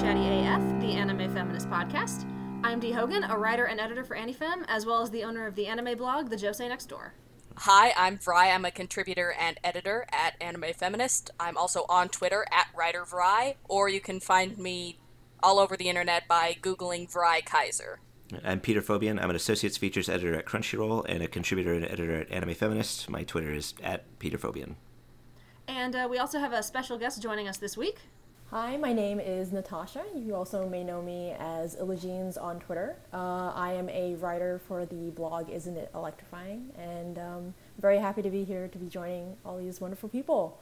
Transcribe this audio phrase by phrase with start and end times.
[0.00, 2.24] welcome to Chatty AF, the anime feminist podcast.
[2.62, 5.56] I'm Dee Hogan, a writer and editor for AniFem, as well as the owner of
[5.56, 7.14] the anime blog, The Josei Next Door.
[7.56, 8.52] Hi, I'm Vrai.
[8.52, 11.30] I'm a contributor and editor at Anime Feminist.
[11.40, 14.98] I'm also on Twitter at WriterVrai, or you can find me
[15.42, 17.98] all over the internet by Googling Vrai Kaiser.
[18.44, 19.20] I'm Peter Fobian.
[19.20, 23.10] I'm an associates features editor at Crunchyroll and a contributor and editor at Anime Feminist.
[23.10, 24.74] My Twitter is at Peter Fobian.
[25.66, 27.98] And uh, we also have a special guest joining us this week.
[28.50, 30.04] Hi, my name is Natasha.
[30.16, 32.96] You also may know me as Illagines on Twitter.
[33.12, 38.22] Uh, I am a writer for the blog Isn't It Electrifying, and um, very happy
[38.22, 40.58] to be here to be joining all these wonderful people.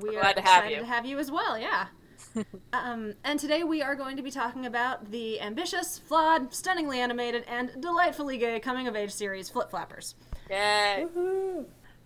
[0.00, 0.80] We are Glad to have excited you.
[0.80, 1.86] to have you as well, yeah.
[2.72, 7.44] um, and today we are going to be talking about the ambitious, flawed, stunningly animated,
[7.46, 10.16] and delightfully gay coming of age series Flip Flappers.
[10.50, 11.06] Yay!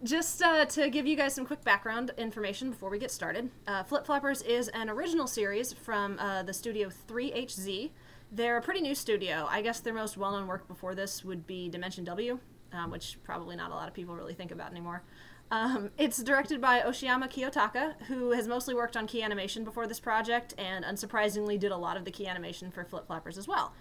[0.06, 3.82] Just uh, to give you guys some quick background information before we get started, uh,
[3.82, 7.90] Flip Flappers is an original series from uh, the studio 3HZ.
[8.30, 9.48] They're a pretty new studio.
[9.50, 12.38] I guess their most well known work before this would be Dimension W,
[12.72, 15.02] um, which probably not a lot of people really think about anymore.
[15.50, 19.98] Um, it's directed by Oshiyama Kiyotaka, who has mostly worked on key animation before this
[19.98, 23.74] project, and unsurprisingly did a lot of the key animation for Flip Flappers as well.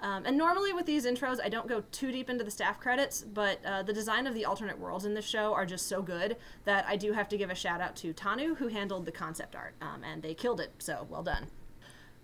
[0.00, 3.22] Um, and normally with these intros, I don't go too deep into the staff credits,
[3.22, 6.36] but uh, the design of the alternate worlds in this show are just so good
[6.64, 9.56] that I do have to give a shout out to Tanu, who handled the concept
[9.56, 11.48] art, um, and they killed it, so well done.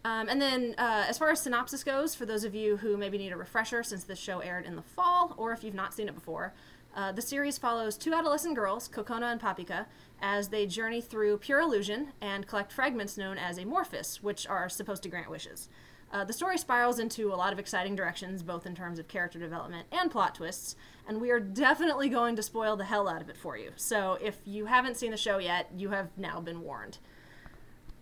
[0.04, 3.16] Um, and then, uh, as far as synopsis goes, for those of you who maybe
[3.16, 6.08] need a refresher since this show aired in the fall, or if you've not seen
[6.08, 6.52] it before,
[6.94, 9.86] uh, the series follows two adolescent girls, Kokona and Papika,
[10.20, 15.02] as they journey through pure illusion and collect fragments known as amorphous, which are supposed
[15.02, 15.68] to grant wishes.
[16.14, 19.36] Uh, the story spirals into a lot of exciting directions, both in terms of character
[19.36, 20.76] development and plot twists,
[21.08, 23.72] and we are definitely going to spoil the hell out of it for you.
[23.74, 26.98] So if you haven't seen the show yet, you have now been warned.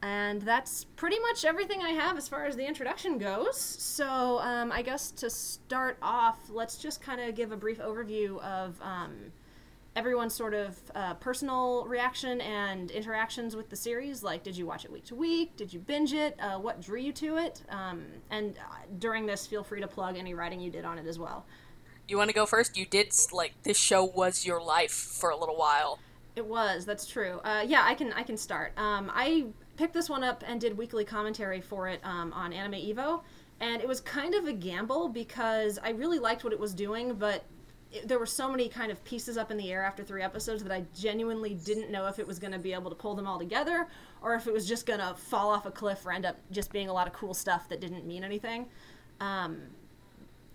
[0.03, 3.57] And that's pretty much everything I have as far as the introduction goes.
[3.57, 8.39] So um, I guess to start off, let's just kind of give a brief overview
[8.43, 9.33] of um,
[9.95, 14.23] everyone's sort of uh, personal reaction and interactions with the series.
[14.23, 15.57] Like, did you watch it week to week?
[15.57, 16.37] Did you binge it?
[16.41, 17.63] Uh, what drew you to it?
[17.69, 21.07] Um, and uh, during this, feel free to plug any writing you did on it
[21.07, 21.45] as well.
[22.09, 22.77] You want to go first?
[22.77, 25.99] You did, like, this show was your life for a little while.
[26.35, 26.87] It was.
[26.87, 27.41] That's true.
[27.45, 28.13] Uh, yeah, I can.
[28.15, 28.73] I can start.
[28.79, 32.81] Um, I picked this one up and did weekly commentary for it um, on Anime
[32.81, 33.21] Evo,
[33.61, 37.15] and it was kind of a gamble because I really liked what it was doing,
[37.15, 37.45] but
[37.93, 40.63] it, there were so many kind of pieces up in the air after three episodes
[40.63, 43.27] that I genuinely didn't know if it was going to be able to pull them
[43.27, 43.89] all together
[44.23, 46.73] or if it was just going to fall off a cliff or end up just
[46.73, 48.67] being a lot of cool stuff that didn't mean anything.
[49.21, 49.63] Um,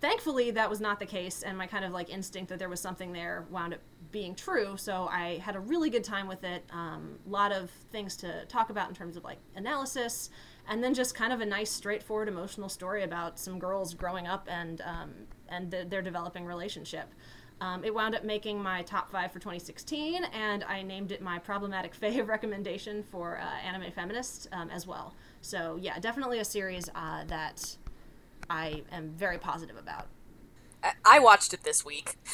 [0.00, 2.80] thankfully that was not the case and my kind of like instinct that there was
[2.80, 3.80] something there wound up
[4.12, 7.70] being true so i had a really good time with it a um, lot of
[7.90, 10.30] things to talk about in terms of like analysis
[10.68, 14.46] and then just kind of a nice straightforward emotional story about some girls growing up
[14.48, 15.10] and um,
[15.48, 17.12] and th- their developing relationship
[17.60, 21.38] um, it wound up making my top five for 2016 and i named it my
[21.38, 26.88] problematic fave recommendation for uh, anime feminist um, as well so yeah definitely a series
[26.94, 27.76] uh, that
[28.50, 30.06] I am very positive about.
[30.82, 32.16] I, I watched it this week.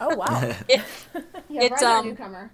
[0.00, 0.54] Oh, wow.
[0.68, 0.82] It,
[1.48, 2.50] Yeah, It's, a um, newcomer.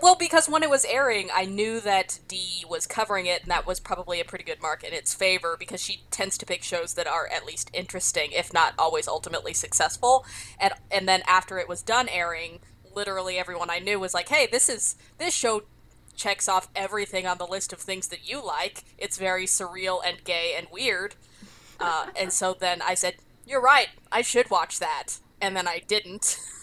[0.00, 3.66] Well, because when it was airing, I knew that Dee was covering it, and that
[3.66, 6.94] was probably a pretty good mark in its favor because she tends to pick shows
[6.94, 10.24] that are at least interesting, if not always ultimately successful.
[10.58, 12.60] And and then after it was done airing,
[12.94, 15.62] literally everyone I knew was like, "Hey, this is this show."
[16.16, 18.84] Checks off everything on the list of things that you like.
[18.98, 21.14] It's very surreal and gay and weird.
[21.78, 23.14] Uh, and so then I said,
[23.46, 23.88] "You're right.
[24.12, 26.38] I should watch that." And then I didn't.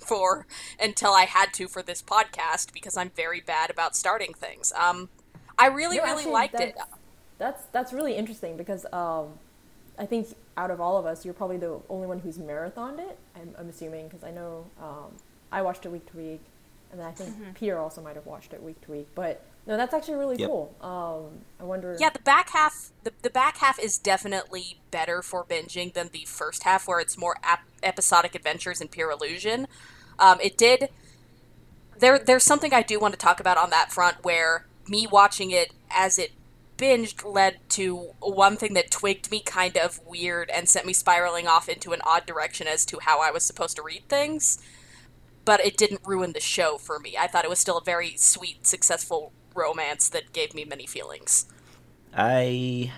[0.00, 0.46] for
[0.80, 4.72] until I had to for this podcast because I'm very bad about starting things.
[4.72, 5.08] Um,
[5.58, 6.76] I really, No, really actually, liked it.
[7.38, 9.28] that's- That's really interesting because um,
[9.98, 13.18] I think out of all of us, you're probably the only one who's marathoned it.
[13.36, 15.12] I'm, I'm assuming because I know um,
[15.52, 16.40] I watched it week to week,
[16.90, 17.52] and then I think Mm-hmm.
[17.52, 19.08] Peter also might have watched it week to week.
[19.14, 20.48] But no, that's actually really Yep.
[20.48, 20.74] cool.
[20.80, 21.96] Um, I wonder.
[21.98, 26.24] Yeah, the back half, the, the back half is definitely better for binging than the
[26.26, 29.68] first half, where it's more ap- episodic adventures and pure illusion.
[30.18, 30.88] Um, it did.
[31.98, 35.50] There, there's something I do want to talk about on that front, where me watching
[35.50, 36.32] it as it
[36.78, 41.46] binged led to one thing that twigged me kind of weird and sent me spiraling
[41.46, 44.58] off into an odd direction as to how I was supposed to read things.
[45.44, 47.16] But it didn't ruin the show for me.
[47.18, 51.46] I thought it was still a very sweet, successful romance that gave me many feelings.
[52.12, 52.90] I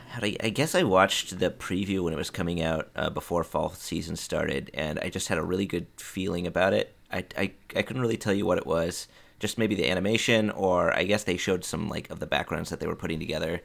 [0.42, 4.16] I guess I watched the preview when it was coming out uh, before fall season
[4.16, 6.94] started, and I just had a really good feeling about it.
[7.10, 9.06] I, I, I couldn't really tell you what it was.
[9.42, 12.78] just maybe the animation, or I guess they showed some like of the backgrounds that
[12.80, 13.60] they were putting together.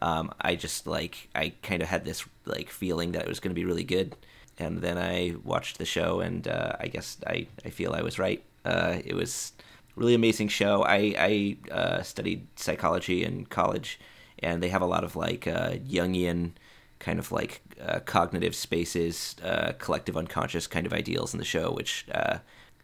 [0.00, 3.50] Um, I just like I kind of had this like feeling that it was going
[3.54, 4.14] to be really good,
[4.58, 8.18] and then I watched the show, and uh, I guess I I feel I was
[8.18, 8.42] right.
[8.64, 9.52] Uh, it was
[9.96, 10.82] really amazing show.
[10.82, 13.98] I I uh, studied psychology in college,
[14.38, 16.52] and they have a lot of like uh, Jungian
[16.98, 21.72] kind of like uh, cognitive spaces, uh, collective unconscious kind of ideals in the show,
[21.72, 22.38] which uh,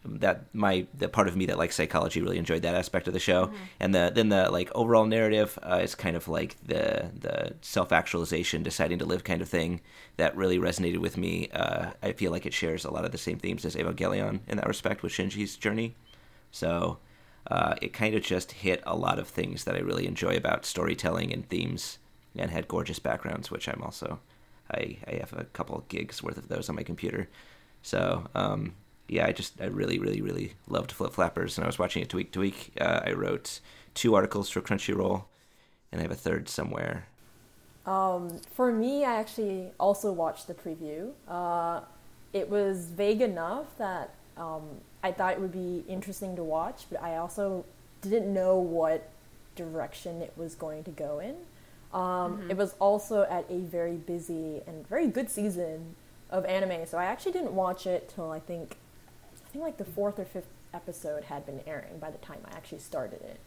[0.05, 3.19] that my the part of me that likes psychology really enjoyed that aspect of the
[3.19, 3.55] show, mm-hmm.
[3.79, 7.91] and the then the like overall narrative uh, is kind of like the the self
[7.91, 9.81] actualization, deciding to live kind of thing
[10.17, 11.49] that really resonated with me.
[11.53, 14.57] Uh, I feel like it shares a lot of the same themes as Evangelion in
[14.57, 15.95] that respect with Shinji's journey.
[16.51, 16.99] So
[17.47, 20.65] uh, it kind of just hit a lot of things that I really enjoy about
[20.65, 21.99] storytelling and themes,
[22.35, 24.19] and had gorgeous backgrounds, which I'm also
[24.71, 27.27] I, I have a couple gigs worth of those on my computer.
[27.81, 28.75] So um,
[29.07, 32.13] yeah, I just I really really really loved Flip Flappers, and I was watching it
[32.13, 32.71] week to week.
[32.79, 33.59] Uh, I wrote
[33.93, 35.25] two articles for Crunchyroll,
[35.91, 37.07] and I have a third somewhere.
[37.85, 41.11] Um, for me, I actually also watched the preview.
[41.27, 41.81] Uh,
[42.33, 47.01] it was vague enough that um, I thought it would be interesting to watch, but
[47.01, 47.65] I also
[48.01, 49.09] didn't know what
[49.55, 51.35] direction it was going to go in.
[51.93, 52.51] Um, mm-hmm.
[52.51, 55.95] It was also at a very busy and very good season
[56.29, 58.77] of anime, so I actually didn't watch it till I think,
[59.33, 62.55] I think like the fourth or fifth episode had been airing by the time I
[62.55, 63.39] actually started it.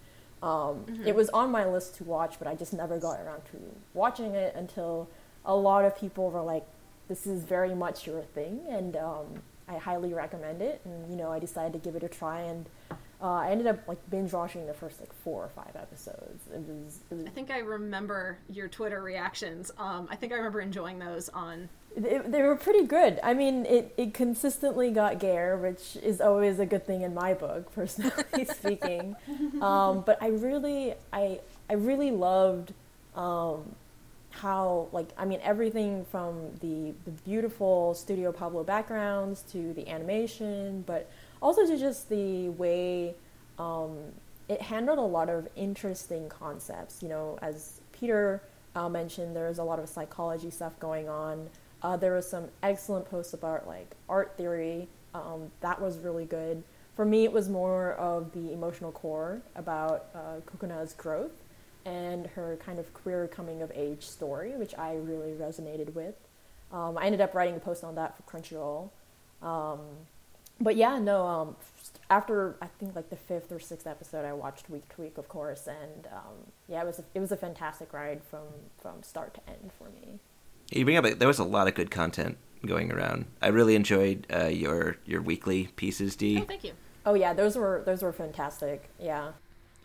[0.43, 1.07] Um, mm-hmm.
[1.07, 3.59] It was on my list to watch, but I just never got around to
[3.95, 5.09] watching it until
[5.45, 6.65] a lot of people were like,
[7.07, 10.81] "This is very much your thing," and um, I highly recommend it.
[10.85, 12.67] And you know, I decided to give it a try, and
[13.23, 16.45] uh, I ended up like binge watching the first like four or five episodes.
[16.53, 19.71] It was, it was I think I remember your Twitter reactions.
[19.79, 21.69] Um, I think I remember enjoying those on.
[21.95, 23.21] It, they were pretty good.
[23.23, 27.35] I mean, it, it consistently got gayer, which is always a good thing in my
[27.35, 28.13] book, personally
[28.47, 29.17] speaking.
[29.63, 31.39] Um, but I really, I,
[31.71, 32.73] I really loved
[33.15, 33.77] um,
[34.32, 40.82] how like I mean everything from the the beautiful Studio Pablo backgrounds to the animation,
[40.87, 43.14] but also to just the way
[43.58, 43.99] um,
[44.49, 47.02] it handled a lot of interesting concepts.
[47.02, 48.43] You know, as Peter
[48.75, 51.49] uh, mentioned, there's a lot of psychology stuff going on.
[51.82, 54.88] Uh, there was some excellent posts about like art theory.
[55.14, 56.62] Um, that was really good.
[56.96, 60.40] For me, it was more of the emotional core about uh,
[60.96, 61.32] growth
[61.84, 66.14] and her kind of queer coming of age story, which I really resonated with.
[66.73, 68.90] Um, I ended up writing a post on that for Crunchyroll.
[69.46, 69.81] Um,
[70.61, 71.26] but yeah, no.
[71.26, 71.56] Um,
[72.08, 75.29] after I think like the fifth or sixth episode, I watched week to week, of
[75.29, 78.46] course, and um, yeah, it was a, it was a fantastic ride from
[78.81, 80.19] from start to end for me.
[80.70, 83.26] You bring up there was a lot of good content going around.
[83.43, 86.40] I really enjoyed uh, your your weekly pieces, Dee.
[86.40, 86.73] Oh, thank you.
[87.05, 88.88] Oh yeah, those were those were fantastic.
[89.00, 89.32] Yeah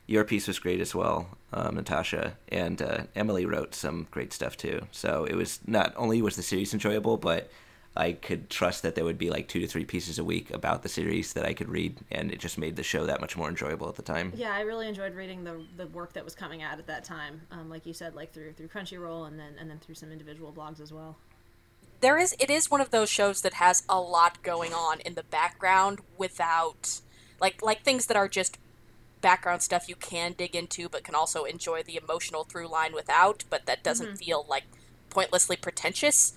[0.07, 4.56] your piece was great as well, um, Natasha, and uh, Emily wrote some great stuff
[4.57, 4.88] too.
[4.92, 7.51] So it was not only was the series enjoyable, but
[7.95, 10.83] I could trust that there would be like two to three pieces a week about
[10.83, 13.50] the series that I could read, and it just made the show that much more
[13.50, 14.31] enjoyable at the time.
[14.36, 17.42] Yeah, I really enjoyed reading the the work that was coming out at that time.
[17.51, 20.54] Um, like you said, like through through Crunchyroll, and then and then through some individual
[20.54, 21.18] blogs as well.
[21.99, 25.16] There is it is one of those shows that has a lot going on in
[25.16, 27.02] the background without
[27.42, 28.57] like like things that are just
[29.21, 33.44] background stuff you can dig into, but can also enjoy the emotional through line without,
[33.50, 34.16] but that doesn't mm-hmm.
[34.16, 34.64] feel like
[35.09, 36.33] pointlessly pretentious.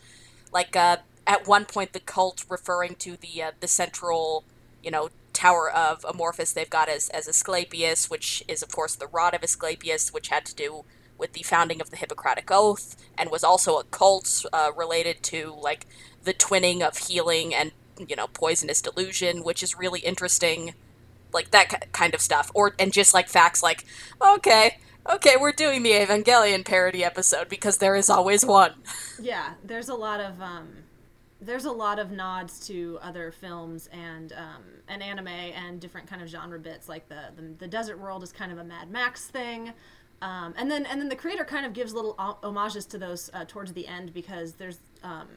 [0.53, 4.45] Like uh, at one point, the cult referring to the uh, the central,
[4.83, 9.07] you know, tower of Amorphous they've got as as Asclepius, which is of course the
[9.07, 10.85] rod of Asclepius, which had to do
[11.19, 15.55] with the founding of the Hippocratic Oath, and was also a cult uh, related to
[15.61, 15.87] like
[16.25, 17.73] the twinning of healing and
[18.09, 20.75] you know poisonous delusion, which is really interesting
[21.33, 23.85] like that kind of stuff or and just like facts like
[24.21, 24.79] okay
[25.11, 28.75] okay we're doing the evangelion parody episode because there is always one.
[29.21, 30.69] Yeah there's a lot of um
[31.41, 36.21] there's a lot of nods to other films and um, and anime and different kind
[36.21, 39.27] of genre bits like the, the, the desert world is kind of a mad max
[39.27, 39.73] thing
[40.23, 43.45] um, and then and then the creator kind of gives little homages to those uh,
[43.47, 45.29] towards the end because there's um,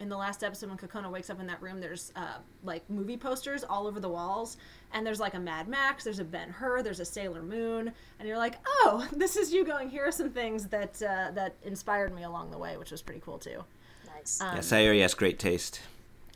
[0.00, 3.16] in the last episode when Kokona wakes up in that room, there's uh, like movie
[3.16, 4.56] posters all over the walls,
[4.92, 8.28] and there's like a Mad Max, there's a Ben Hur, there's a Sailor Moon, and
[8.28, 9.90] you're like, oh, this is you going.
[9.90, 13.20] Here are some things that uh, that inspired me along the way, which was pretty
[13.20, 13.64] cool too.
[14.06, 14.40] Nice.
[14.40, 15.80] Um, yeah, Sayori has great taste.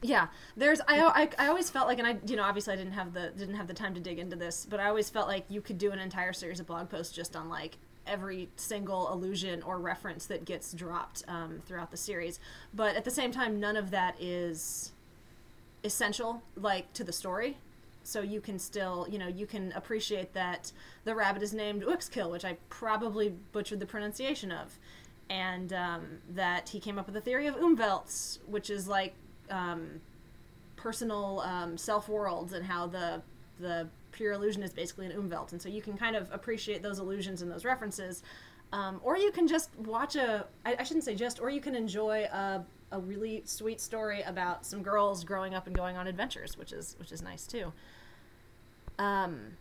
[0.05, 0.27] Yeah,
[0.57, 3.13] there's I, I, I always felt like, and I you know obviously I didn't have
[3.13, 5.61] the didn't have the time to dig into this, but I always felt like you
[5.61, 9.79] could do an entire series of blog posts just on like every single allusion or
[9.79, 12.41] reference that gets dropped um, throughout the series.
[12.75, 14.93] But at the same time, none of that is
[15.85, 17.59] essential, like to the story.
[18.05, 20.73] so you can still, you know, you can appreciate that
[21.05, 24.79] the rabbit is named Uexküll, which I probably butchered the pronunciation of,
[25.31, 29.15] and um, that he came up with the theory of umwelts, which is like
[29.51, 30.01] um,
[30.77, 33.23] personal um, self worlds and how the
[33.61, 36.99] the pure illusion is basically an umwelt, and so you can kind of appreciate those
[36.99, 38.23] illusions and those references.
[38.73, 41.75] Um, or you can just watch a I, I shouldn't say just or you can
[41.75, 46.57] enjoy a, a really sweet story about some girls growing up and going on adventures
[46.57, 47.71] which is which is nice too
[48.99, 49.59] um,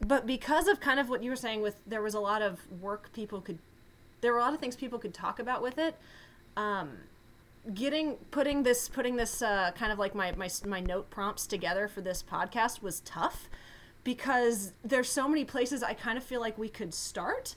[0.00, 2.60] but because of kind of what you were saying with there was a lot of
[2.80, 3.58] work people could
[4.22, 5.96] there were a lot of things people could talk about with it
[6.56, 6.92] um,
[7.74, 11.88] getting putting this putting this uh, kind of like my, my my note prompts together
[11.88, 13.48] for this podcast was tough
[14.04, 17.56] because there's so many places I kind of feel like we could start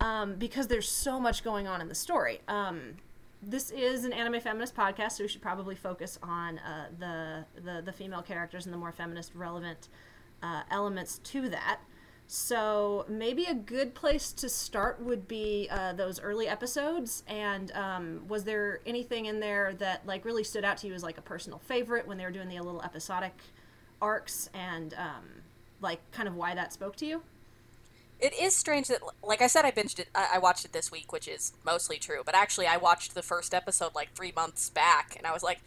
[0.00, 2.40] um, because there's so much going on in the story.
[2.46, 2.96] Um,
[3.42, 7.82] this is an anime feminist podcast, so we should probably focus on uh, the, the
[7.82, 9.88] the female characters and the more feminist relevant
[10.42, 11.80] uh, elements to that.
[12.30, 17.22] So maybe a good place to start would be uh, those early episodes.
[17.26, 21.02] And um, was there anything in there that like really stood out to you as
[21.02, 23.32] like a personal favorite when they were doing the little episodic
[24.02, 25.24] arcs and um,
[25.80, 27.22] like kind of why that spoke to you?
[28.20, 31.12] it is strange that like i said i binged it I, watched it this week
[31.12, 35.14] which is mostly true but actually i watched the first episode like three months back
[35.16, 35.60] and i was like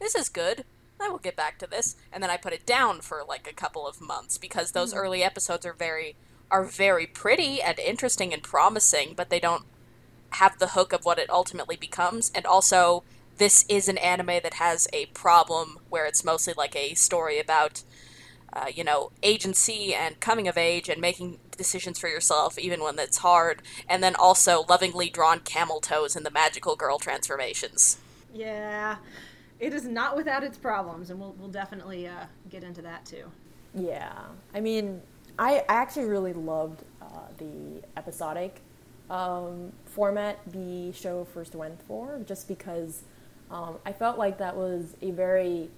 [0.00, 0.64] this is good
[1.00, 3.54] i will get back to this and then i put it down for like a
[3.54, 5.00] couple of months because those mm-hmm.
[5.00, 6.16] early episodes are very
[6.50, 9.64] are very pretty and interesting and promising but they don't
[10.32, 13.02] have the hook of what it ultimately becomes and also
[13.38, 17.82] this is an anime that has a problem where it's mostly like a story about
[18.52, 22.98] uh, you know, agency and coming of age and making decisions for yourself, even when
[22.98, 27.98] it's hard, and then also lovingly drawn camel toes in the magical girl transformations.
[28.32, 28.96] Yeah,
[29.60, 33.24] it is not without its problems, and we'll, we'll definitely uh, get into that too.
[33.74, 34.12] Yeah,
[34.54, 35.02] I mean,
[35.38, 37.06] I, I actually really loved uh,
[37.38, 38.60] the episodic
[39.10, 43.02] um, format the show first went for, just because
[43.50, 45.70] um, I felt like that was a very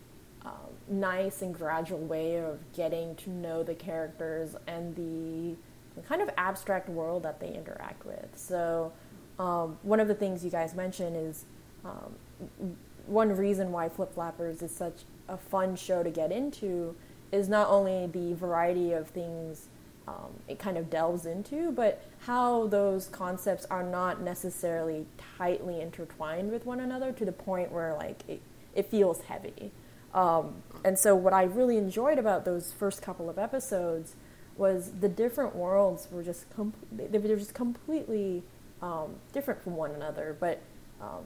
[0.44, 0.52] um,
[0.88, 5.56] nice and gradual way of getting to know the characters and the,
[6.00, 8.28] the kind of abstract world that they interact with.
[8.34, 8.92] So,
[9.38, 11.46] um, one of the things you guys mentioned is
[11.84, 12.76] um,
[13.10, 16.96] one reason why Flip Flappers is such a fun show to get into
[17.32, 19.68] is not only the variety of things
[20.08, 25.06] um, it kind of delves into, but how those concepts are not necessarily
[25.38, 28.40] tightly intertwined with one another to the point where like it,
[28.74, 29.70] it feels heavy.
[30.12, 34.16] Um, and so, what I really enjoyed about those first couple of episodes
[34.56, 38.42] was the different worlds were just com- they were just completely
[38.82, 40.60] um, different from one another, but
[41.00, 41.24] um,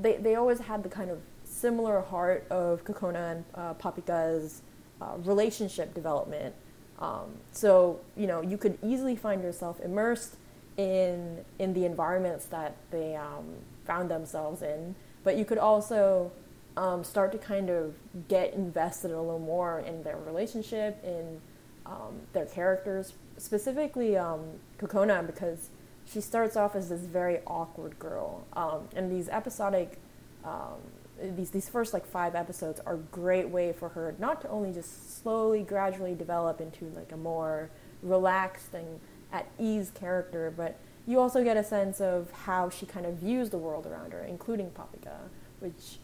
[0.00, 4.62] they they always had the kind of similar heart of Kokona and uh, Papika's
[5.00, 6.54] uh, relationship development.
[6.98, 10.36] Um, so you know you could easily find yourself immersed
[10.76, 13.44] in in the environments that they um,
[13.84, 16.32] found themselves in, but you could also
[16.76, 17.94] um, start to kind of
[18.28, 21.40] get invested a little more in their relationship, in
[21.84, 24.40] um, their characters, specifically um,
[24.78, 25.68] Kokona, because
[26.06, 28.44] she starts off as this very awkward girl.
[28.54, 29.98] Um, and these episodic,
[30.44, 30.78] um,
[31.20, 34.72] these, these first like five episodes are a great way for her not to only
[34.72, 37.70] just slowly, gradually develop into like a more
[38.02, 39.00] relaxed and
[39.32, 43.50] at ease character, but you also get a sense of how she kind of views
[43.50, 45.16] the world around her, including Papika,
[45.60, 45.98] which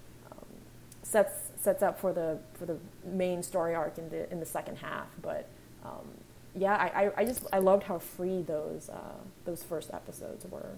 [1.09, 4.77] sets sets up for the for the main story arc in the in the second
[4.77, 5.07] half.
[5.23, 5.49] But
[5.85, 6.07] um,
[6.55, 10.77] yeah, I, I just I loved how free those uh, those first episodes were.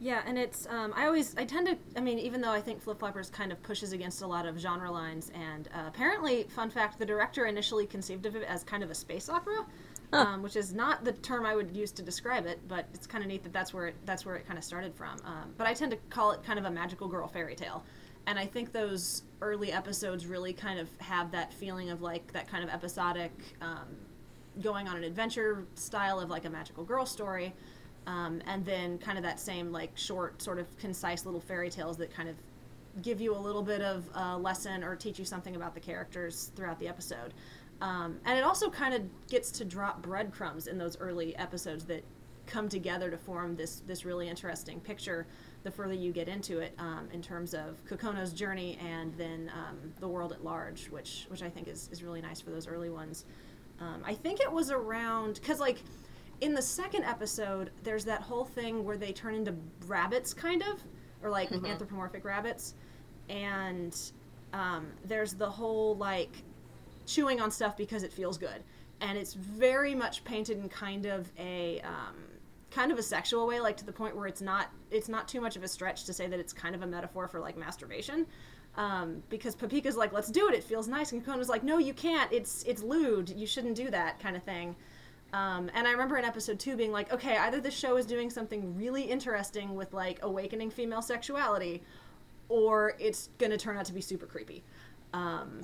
[0.00, 2.80] Yeah, and it's um, I always I tend to I mean even though I think
[2.80, 6.70] Flip Flappers kind of pushes against a lot of genre lines and uh, apparently fun
[6.70, 9.66] fact the director initially conceived of it as kind of a space opera,
[10.12, 10.20] huh.
[10.20, 13.24] um, which is not the term I would use to describe it, but it's kind
[13.24, 15.16] of neat that that's where it, that's where it kind of started from.
[15.24, 17.84] Um, but I tend to call it kind of a magical girl fairy tale
[18.28, 22.46] and I think those early episodes really kind of have that feeling of like that
[22.46, 23.32] kind of episodic,
[23.62, 23.88] um,
[24.60, 27.54] going on an adventure style of like a magical girl story,
[28.06, 31.96] um, and then kind of that same like short, sort of concise little fairy tales
[31.98, 32.36] that kind of
[33.02, 36.50] give you a little bit of a lesson or teach you something about the characters
[36.56, 37.34] throughout the episode.
[37.80, 42.02] Um, and it also kind of gets to drop breadcrumbs in those early episodes that
[42.46, 45.26] come together to form this this really interesting picture
[45.64, 49.92] the further you get into it um, in terms of Kokona's journey and then um,
[50.00, 52.90] the world at large, which which I think is, is really nice for those early
[52.90, 53.24] ones.
[53.80, 55.78] Um, I think it was around because like
[56.40, 59.54] in the second episode, there's that whole thing where they turn into
[59.86, 60.82] rabbits, kind of,
[61.22, 61.66] or like mm-hmm.
[61.66, 62.74] anthropomorphic rabbits,
[63.28, 63.96] and
[64.52, 66.30] um, there's the whole like
[67.06, 68.62] chewing on stuff because it feels good,
[69.00, 72.16] and it's very much painted in kind of a um,
[72.70, 75.40] kind of a sexual way, like to the point where it's not it's not too
[75.40, 78.26] much of a stretch to say that it's kind of a metaphor for like masturbation.
[78.78, 80.54] Um, because Papika's like, let's do it.
[80.54, 82.32] It feels nice, and Kona's like, no, you can't.
[82.32, 83.28] It's it's lewd.
[83.28, 84.76] You shouldn't do that kind of thing.
[85.32, 88.30] Um, and I remember in episode two being like, okay, either this show is doing
[88.30, 91.82] something really interesting with like awakening female sexuality,
[92.48, 94.62] or it's going to turn out to be super creepy.
[95.12, 95.60] Um,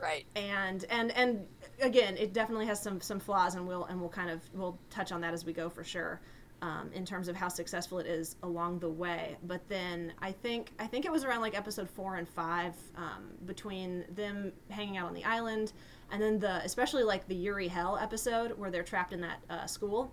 [0.00, 0.24] Right.
[0.36, 1.46] and and and
[1.80, 5.10] again, it definitely has some some flaws, and we'll and we'll kind of we'll touch
[5.10, 6.20] on that as we go for sure.
[6.60, 10.72] Um, in terms of how successful it is along the way, but then I think
[10.80, 15.06] I think it was around like episode four and five um, between them hanging out
[15.06, 15.72] on the island,
[16.10, 19.66] and then the especially like the Yuri Hell episode where they're trapped in that uh,
[19.66, 20.10] school,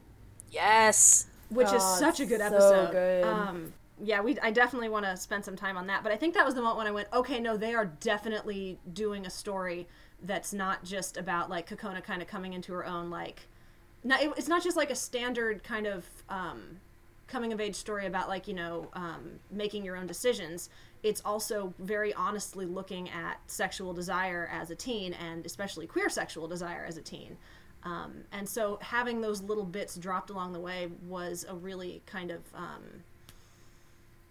[0.51, 1.27] Yes.
[1.49, 2.91] which is Oh, such a good so episode.
[2.91, 3.23] good.
[3.23, 3.73] Um,
[4.03, 6.03] yeah, we I definitely want to spend some time on that.
[6.03, 8.79] But I think that was the moment when I went, okay, no, they are definitely
[8.93, 9.87] doing a story
[10.21, 13.09] that's not just about like Kokona kind of coming into her own.
[13.09, 13.47] Like,
[14.05, 16.79] not, it, it's not just like a standard kind of um,
[17.27, 20.69] coming of age story about like you know um, making your own decisions.
[21.03, 26.47] It's also very honestly looking at sexual desire as a teen, and especially queer sexual
[26.47, 27.37] desire as a teen.
[27.83, 32.31] Um, and so having those little bits dropped along the way was a really kind
[32.31, 33.03] of um,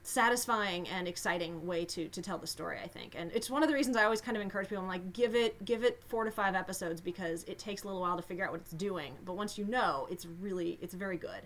[0.06, 3.14] satisfying and exciting way to to tell the story i think.
[3.16, 5.34] And it's one of the reasons i always kind of encourage people i'm like give
[5.34, 8.44] it give it four to five episodes because it takes a little while to figure
[8.44, 9.14] out what it's doing.
[9.24, 11.40] But once you know it's really it's very good.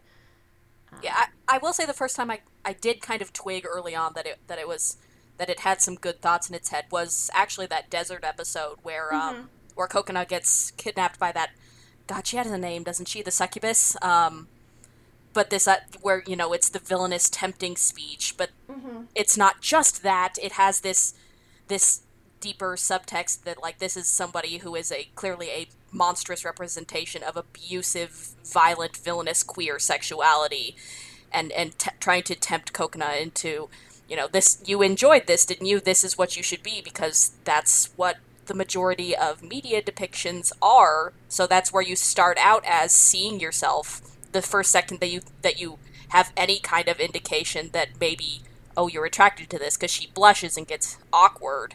[1.03, 3.95] Yeah, I, I will say the first time I, I did kind of twig early
[3.95, 4.97] on that it that it was
[5.37, 9.15] that it had some good thoughts in its head was actually that desert episode where
[9.15, 11.51] um where Kokona gets kidnapped by that
[12.09, 13.23] God she has a name doesn't she?
[13.23, 14.49] The succubus um
[15.33, 18.51] but this uh, where you know it's the villainous tempting speech but
[19.15, 20.35] it's not just that.
[20.41, 21.15] It has this
[21.69, 22.03] this
[22.41, 27.37] deeper subtext that like this is somebody who is a clearly a monstrous representation of
[27.37, 30.77] abusive violent villainous queer sexuality
[31.33, 33.69] and and t- trying to tempt Kokona into
[34.09, 35.81] you know this you enjoyed this didn't you?
[35.81, 41.13] This is what you should be because that's what the majority of media depictions are.
[41.29, 45.59] So that's where you start out as seeing yourself the first second that you that
[45.61, 48.43] you have any kind of indication that maybe
[48.77, 51.75] oh you're attracted to this because she blushes and gets awkward.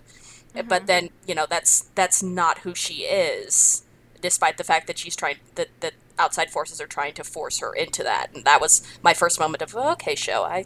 [0.67, 3.83] But then you know that's that's not who she is
[4.21, 7.73] despite the fact that she's trying that that outside forces are trying to force her
[7.73, 8.27] into that.
[8.35, 10.65] And that was my first moment of okay show i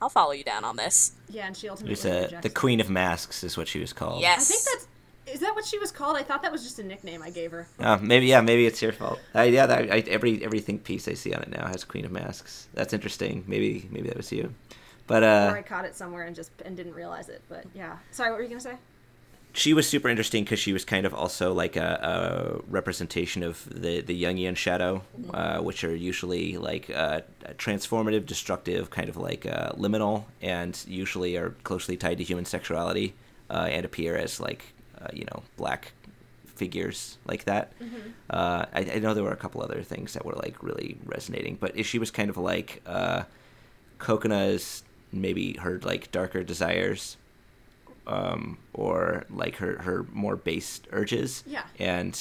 [0.00, 1.12] i'll follow you down on this.
[1.30, 2.50] Yeah and she It ultimately was uh, the.
[2.50, 4.20] Queen of Masks is what she was called.
[4.20, 4.42] yes.
[4.50, 4.88] I think that's
[5.32, 7.50] is that what she was called i thought that was just a nickname i gave
[7.50, 9.18] her Uh, maybe yeah, maybe it's your fault.
[9.34, 12.04] Uh, yeah, that, I, every every think piece I see on it now has Queen
[12.04, 12.68] of Masks.
[12.74, 13.44] That's interesting.
[13.46, 14.54] Maybe maybe that was you.
[15.06, 17.96] But uh, or i caught it somewhere and just and didn't realize it but yeah
[18.10, 18.76] sorry what were you gonna say
[19.54, 23.66] she was super interesting because she was kind of also like a, a representation of
[23.70, 27.22] the the Jungian shadow, uh, which are usually like uh,
[27.56, 33.14] transformative, destructive, kind of like uh, liminal, and usually are closely tied to human sexuality
[33.50, 35.92] uh, and appear as like uh, you know black
[36.46, 37.72] figures like that.
[38.30, 41.56] Uh, I, I know there were a couple other things that were like really resonating,
[41.60, 43.22] but she was kind of like uh,
[43.98, 44.82] Kokona's
[45.12, 47.16] maybe her like darker desires
[48.06, 51.44] um, or like her, her more based urges.
[51.46, 51.62] Yeah.
[51.78, 52.18] And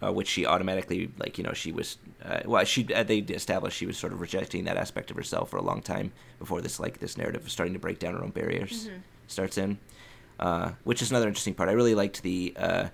[0.00, 3.76] uh, which she automatically like you know she was uh, well she uh, they established
[3.76, 6.78] she was sort of rejecting that aspect of herself for a long time before this
[6.78, 8.88] like this narrative of starting to break down her own barriers
[9.26, 9.76] starts in,
[10.38, 11.68] uh, which is another interesting part.
[11.68, 12.88] I really liked the uh,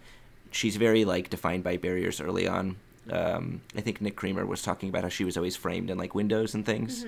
[0.50, 2.76] she's very like defined by barriers early on.
[3.10, 6.14] Um, I think Nick Creamer was talking about how she was always framed in like
[6.14, 7.04] windows and things.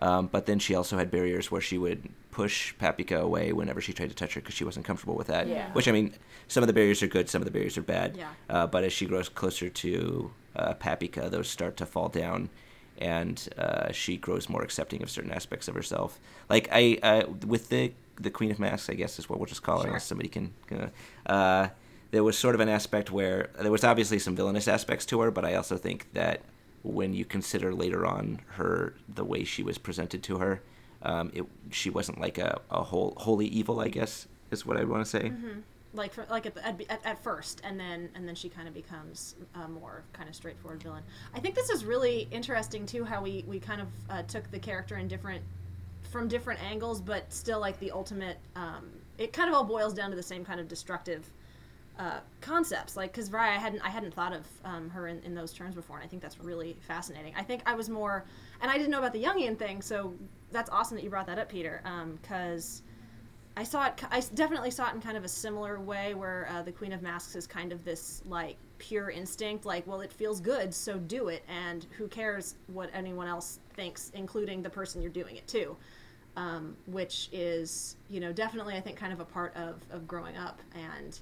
[0.00, 3.92] Um, but then she also had barriers where she would push Papika away whenever she
[3.92, 5.46] tried to touch her because she wasn't comfortable with that.
[5.46, 5.70] Yeah.
[5.72, 6.14] Which I mean,
[6.48, 8.16] some of the barriers are good, some of the barriers are bad.
[8.16, 8.28] Yeah.
[8.48, 12.48] Uh, but as she grows closer to uh, Papika, those start to fall down,
[12.98, 16.18] and uh, she grows more accepting of certain aspects of herself.
[16.48, 19.62] Like I, uh, with the the Queen of Masks, I guess is what we'll just
[19.62, 19.88] call her, Sure.
[19.88, 20.52] unless somebody can.
[21.26, 21.68] uh,
[22.10, 25.30] there was sort of an aspect where there was obviously some villainous aspects to her,
[25.30, 26.42] but I also think that
[26.82, 30.62] when you consider later on her the way she was presented to her,
[31.02, 34.84] um, it she wasn't like a, a whole wholly evil, I guess is what I
[34.84, 35.32] want to say.
[35.94, 39.34] like for, like at, at, at first and then and then she kind of becomes
[39.54, 41.02] a more kind of straightforward villain
[41.34, 44.58] i think this is really interesting too how we we kind of uh, took the
[44.58, 45.42] character in different
[46.12, 50.10] from different angles but still like the ultimate um, it kind of all boils down
[50.10, 51.28] to the same kind of destructive
[51.98, 55.34] uh, concepts like because Raya, I hadn't I hadn't thought of um, her in, in
[55.34, 58.24] those terms before and I think that's really fascinating I think I was more
[58.60, 60.14] and I didn't know about the Jungian thing so
[60.50, 61.82] that's awesome that you brought that up Peter
[62.20, 62.90] because I
[63.54, 64.02] I saw it.
[64.10, 67.02] I definitely saw it in kind of a similar way, where uh, the Queen of
[67.02, 71.28] Masks is kind of this like pure instinct, like, well, it feels good, so do
[71.28, 75.76] it, and who cares what anyone else thinks, including the person you're doing it to.
[76.34, 80.34] Um, which is, you know, definitely I think kind of a part of, of growing
[80.34, 81.18] up and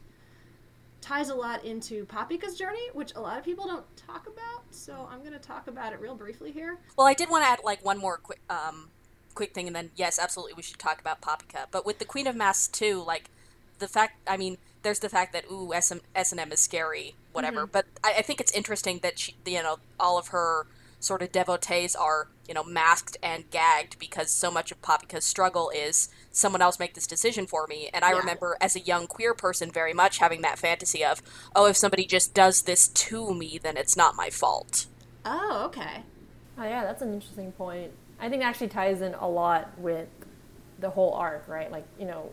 [1.01, 4.63] ties a lot into Papika's journey, which a lot of people don't talk about.
[4.71, 6.79] So I'm going to talk about it real briefly here.
[6.97, 8.89] Well, I did want to add like one more quick um,
[9.35, 11.67] quick thing, and then yes, absolutely, we should talk about Papika.
[11.71, 13.31] But with the Queen of Masks too, like
[13.79, 17.63] the fact, I mean, there's the fact that ooh, S and M is scary, whatever.
[17.63, 17.73] Mm-hmm.
[17.73, 20.67] But I, I, think it's interesting that she, you know, all of her
[21.01, 25.71] sort of devotees are, you know, masked and gagged because so much of Papika's struggle
[25.75, 27.91] is someone else make this decision for me.
[27.93, 28.19] And I yeah.
[28.19, 31.23] remember as a young queer person very much having that fantasy of,
[31.57, 34.87] oh, if somebody just does this to me, then it's not my fault.
[35.25, 36.03] Oh, okay.
[36.59, 37.91] Oh yeah, that's an interesting point.
[38.21, 40.09] I think it actually ties in a lot with
[40.79, 41.73] the whole arc, right?
[41.73, 42.31] Like, you know,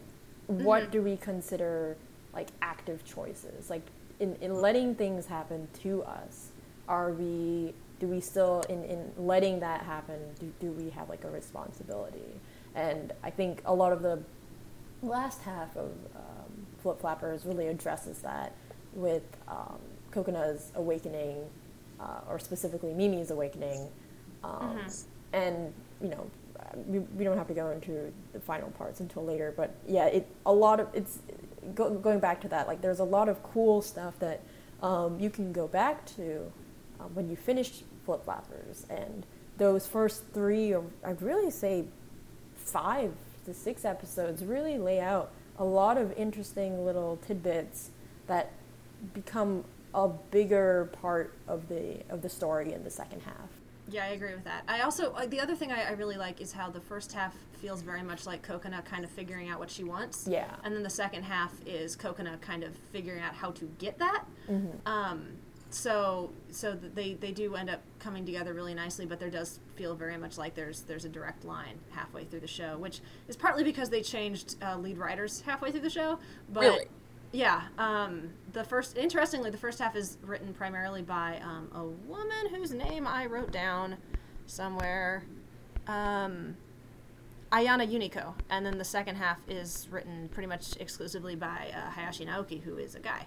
[0.47, 0.91] what mm-hmm.
[0.91, 1.95] do we consider
[2.33, 3.69] like active choices?
[3.69, 3.83] Like
[4.19, 6.49] in, in letting things happen to us,
[6.87, 11.23] are we do we still in, in letting that happen, do, do we have like
[11.23, 12.39] a responsibility?
[12.75, 14.21] And I think a lot of the
[15.01, 18.53] last half of um, Flip Flappers really addresses that
[18.93, 19.79] with um,
[20.11, 21.37] Kokona's awakening,
[21.99, 23.87] uh, or specifically Mimi's awakening.
[24.43, 24.87] Um, mm-hmm
[25.33, 26.29] and you know
[26.85, 30.27] we, we don't have to go into the final parts until later but yeah it
[30.45, 31.19] a lot of it's
[31.75, 34.41] go, going back to that like there's a lot of cool stuff that
[34.81, 36.51] um, you can go back to
[36.99, 39.25] um, when you finish flip flappers and
[39.57, 41.85] those first three or i'd really say
[42.55, 43.13] five
[43.45, 47.91] to six episodes really lay out a lot of interesting little tidbits
[48.27, 48.51] that
[49.13, 53.49] become a bigger part of the of the story in the second half
[53.89, 54.63] yeah, I agree with that.
[54.67, 57.33] I also like the other thing I, I, really like is how the first half
[57.61, 60.27] feels very much like Kokona kind of figuring out what she wants.
[60.27, 60.53] Yeah.
[60.63, 64.25] And then the second half is Kokona kind of figuring out how to get that.
[64.49, 64.87] Mm-hmm.
[64.87, 65.27] Um,
[65.69, 69.95] so so they they do end up coming together really nicely, but there does feel
[69.95, 73.63] very much like there's there's a direct line halfway through the show, which is partly
[73.63, 76.19] because they changed uh, lead writers halfway through the show.
[76.51, 76.85] But really?
[77.31, 77.63] Yeah.
[77.77, 82.71] Um, the first, interestingly, the first half is written primarily by um, a woman whose
[82.71, 83.97] name I wrote down
[84.45, 85.23] somewhere.
[85.87, 86.55] Um,
[87.51, 92.25] Ayana Yuniko, and then the second half is written pretty much exclusively by uh, Hayashi
[92.25, 93.25] Naoki, who is a guy.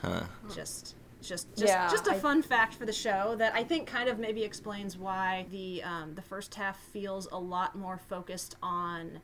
[0.00, 0.22] Huh.
[0.54, 0.94] Just,
[1.28, 2.18] just, just, yeah, just a I...
[2.18, 6.14] fun fact for the show that I think kind of maybe explains why the um,
[6.14, 9.20] the first half feels a lot more focused on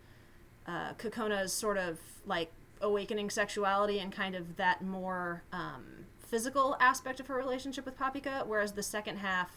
[0.66, 7.20] uh, Kokona's sort of like awakening sexuality and kind of that more um, physical aspect
[7.20, 9.50] of her relationship with Papika, whereas the second half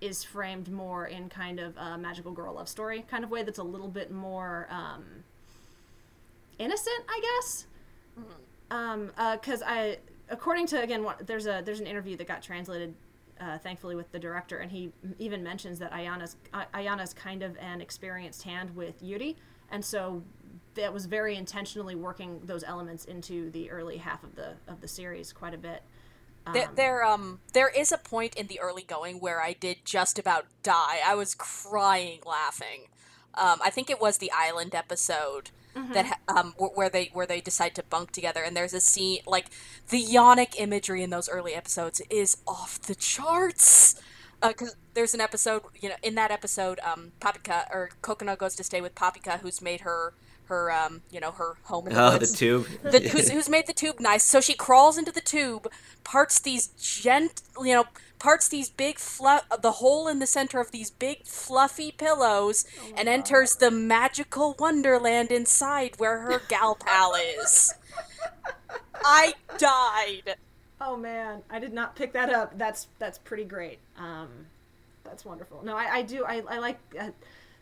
[0.00, 3.60] is framed more in kind of a magical girl love story kind of way that's
[3.60, 5.04] a little bit more um,
[6.58, 7.66] innocent, I guess.
[8.14, 8.30] Because
[8.70, 8.76] mm-hmm.
[8.76, 9.98] um, uh, I,
[10.32, 12.94] according to again, what, there's a there's an interview that got translated.
[13.40, 16.36] Uh, thankfully, with the director, and he even mentions that Ayana's
[16.74, 19.36] Ayana's kind of an experienced hand with Yuri,
[19.70, 20.22] and so
[20.74, 24.86] that was very intentionally working those elements into the early half of the of the
[24.86, 25.82] series quite a bit.
[26.46, 29.84] Um, there, there, um, there is a point in the early going where I did
[29.84, 30.98] just about die.
[31.04, 32.88] I was crying, laughing.
[33.34, 35.92] Um, I think it was the island episode mm-hmm.
[35.92, 39.46] that um, where they where they decide to bunk together, and there's a scene like
[39.88, 44.00] the yonic imagery in those early episodes is off the charts.
[44.40, 48.56] Because uh, there's an episode, you know, in that episode, um, Papika or Kokona goes
[48.56, 50.14] to stay with Papika, who's made her
[50.46, 52.32] her um you know her home in the oh, woods.
[52.32, 52.66] the tube.
[52.82, 54.24] The, who's, who's made the tube nice?
[54.24, 55.70] So she crawls into the tube,
[56.04, 57.84] parts these gent you know
[58.18, 62.88] parts these big fluff the hole in the center of these big fluffy pillows oh
[62.96, 63.12] and God.
[63.12, 67.74] enters the magical wonderland inside where her gal pal is.
[69.04, 70.36] I died.
[70.80, 72.56] Oh man, I did not pick that up.
[72.58, 73.78] That's that's pretty great.
[73.96, 74.28] Um,
[75.04, 75.62] that's wonderful.
[75.64, 76.24] No, I, I do.
[76.24, 76.78] I, I like.
[76.98, 77.10] Uh,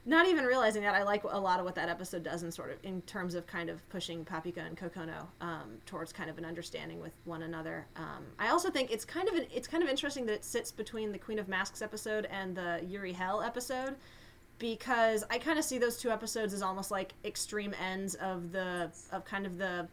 [0.07, 2.71] not even realizing that I like a lot of what that episode does in sort
[2.71, 6.45] of in terms of kind of pushing Papika and Kokona um, towards kind of an
[6.45, 7.87] understanding with one another.
[7.97, 10.73] Um, I also think it's kind of an, it's kind of interesting that it sits
[10.73, 13.97] between the Queen of Masks episode and the Yuri Hell episode
[14.59, 18.91] because I kind of see those two episodes as almost like extreme ends of the
[19.11, 19.89] of kind of the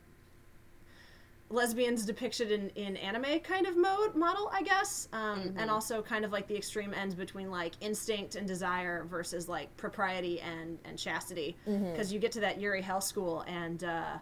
[1.49, 5.59] lesbians depicted in, in anime kind of mode model i guess um, mm-hmm.
[5.59, 9.75] and also kind of like the extreme ends between like instinct and desire versus like
[9.77, 12.13] propriety and and chastity because mm-hmm.
[12.13, 14.17] you get to that yuri hell school and uh,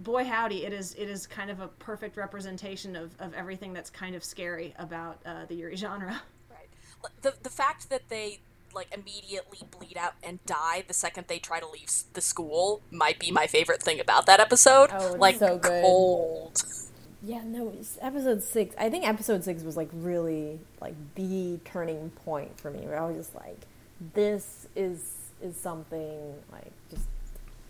[0.00, 3.90] boy howdy it is it is kind of a perfect representation of, of everything that's
[3.90, 6.20] kind of scary about uh, the yuri genre
[6.50, 6.68] right
[7.22, 8.40] the, the fact that they
[8.74, 13.18] like immediately bleed out and die the second they try to leave the school might
[13.18, 14.90] be my favorite thing about that episode.
[14.92, 15.82] Oh, like so good.
[15.82, 16.62] cold.
[17.22, 18.74] Yeah, no, it's episode six.
[18.78, 22.80] I think episode six was like really like the turning point for me.
[22.80, 23.60] Where I was just like,
[24.14, 27.06] this is is something like just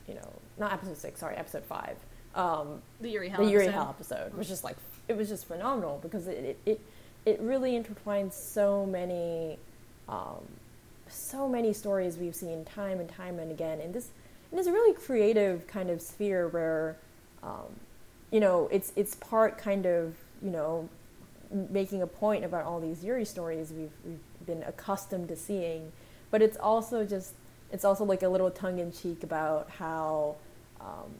[0.08, 1.20] you know not episode six.
[1.20, 1.96] Sorry, episode five.
[2.34, 3.78] Um, the Yuri Hell the Yuri episode.
[3.78, 6.80] Hell episode was just like it was just phenomenal because it it it,
[7.24, 9.58] it really intertwines so many
[10.08, 10.44] um,
[11.14, 14.08] so many stories we've seen time and time and again in this
[14.50, 16.96] in this really creative kind of sphere where
[17.42, 17.78] um,
[18.30, 20.88] you know it's it's part kind of you know
[21.70, 25.92] making a point about all these Yuri stories we've we've been accustomed to seeing,
[26.30, 27.34] but it's also just
[27.72, 30.36] it's also like a little tongue in cheek about how
[30.80, 31.14] um,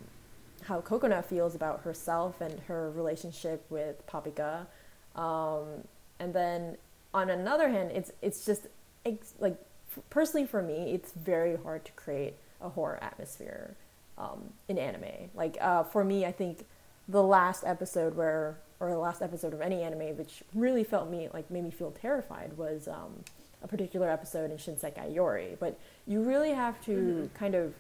[0.63, 4.67] how Kokona feels about herself and her relationship with Papika,
[5.17, 5.67] um,
[6.19, 6.77] and then
[7.13, 8.67] on another hand, it's it's just
[9.05, 9.57] it's like
[10.11, 13.77] personally for me, it's very hard to create a horror atmosphere
[14.19, 15.31] um, in anime.
[15.35, 16.67] Like uh, for me, I think
[17.09, 21.29] the last episode where or the last episode of any anime which really felt me
[21.33, 23.13] like made me feel terrified was um,
[23.63, 25.57] a particular episode in Shinsekai Yori.
[25.59, 27.75] But you really have to kind of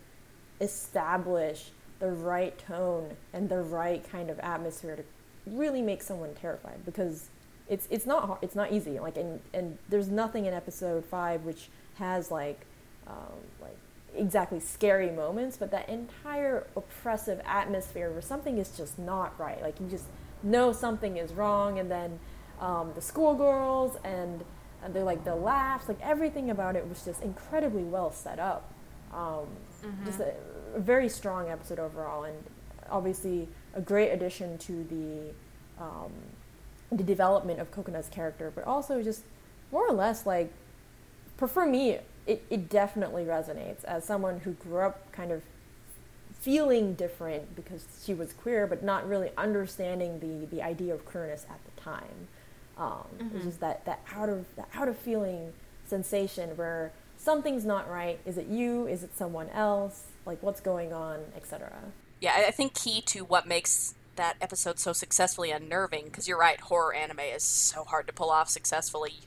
[0.61, 5.05] establish the right tone and the right kind of atmosphere to
[5.46, 7.29] really make someone terrified because
[7.68, 11.68] it's it's not it's not easy like and and there's nothing in episode 5 which
[11.94, 12.61] has like
[13.07, 13.76] um, like
[14.16, 19.61] exactly scary moments but that entire oppressive atmosphere where something is just not right.
[19.62, 20.07] Like you just
[20.42, 22.18] know something is wrong and then
[22.61, 24.44] um, the schoolgirls and,
[24.83, 28.70] and they're like the laughs like everything about it was just incredibly well set up.
[29.12, 29.46] Um,
[30.04, 30.35] just a,
[30.74, 32.37] a very strong episode overall and
[32.90, 36.12] obviously a great addition to the um,
[36.92, 39.22] the development of Kokona's character, but also just
[39.72, 40.52] more or less like,
[41.37, 45.42] for, for me, it, it definitely resonates as someone who grew up kind of
[46.40, 51.47] feeling different because she was queer, but not really understanding the, the idea of queerness
[51.49, 52.29] at the time.
[52.77, 55.53] Um, It's just that, that out of that out of feeling
[55.87, 58.18] sensation where something's not right.
[58.27, 58.87] Is it you?
[58.87, 60.07] Is it someone else?
[60.27, 61.70] Like what's going on, etc.
[62.20, 66.38] Yeah, I I think key to what makes that episode so successfully unnerving, because you're
[66.38, 69.20] right, horror anime is so hard to pull off successfully.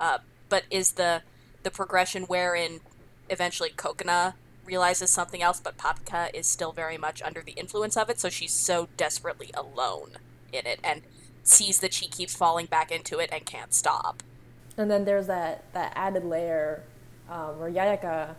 [0.00, 1.22] Uh, but is the
[1.64, 2.80] the progression wherein
[3.28, 8.08] eventually Kokona realizes something else, but Papika is still very much under the influence of
[8.08, 10.12] it, so she's so desperately alone
[10.52, 11.02] in it and
[11.42, 14.22] sees that she keeps falling back into it and can't stop.
[14.78, 16.82] And then there's that, that added layer
[17.30, 18.34] um, where Yayaka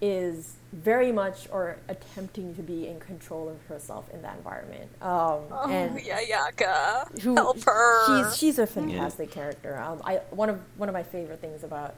[0.00, 4.90] is very much or attempting to be in control of herself in that environment.
[5.00, 8.24] Um, and Yayaka, who- help her.
[8.24, 9.78] She's she's a fantastic character.
[9.78, 11.94] Um, I one of one of my favorite things about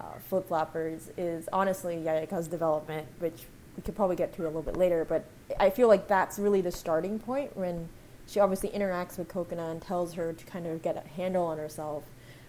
[0.00, 3.44] uh, Flip Flappers is honestly Yayaka's development, which
[3.76, 5.04] we could probably get to a little bit later.
[5.04, 5.24] But
[5.58, 7.88] I feel like that's really the starting point when
[8.26, 11.58] she obviously interacts with Kokona and tells her to kind of get a handle on
[11.58, 12.04] herself.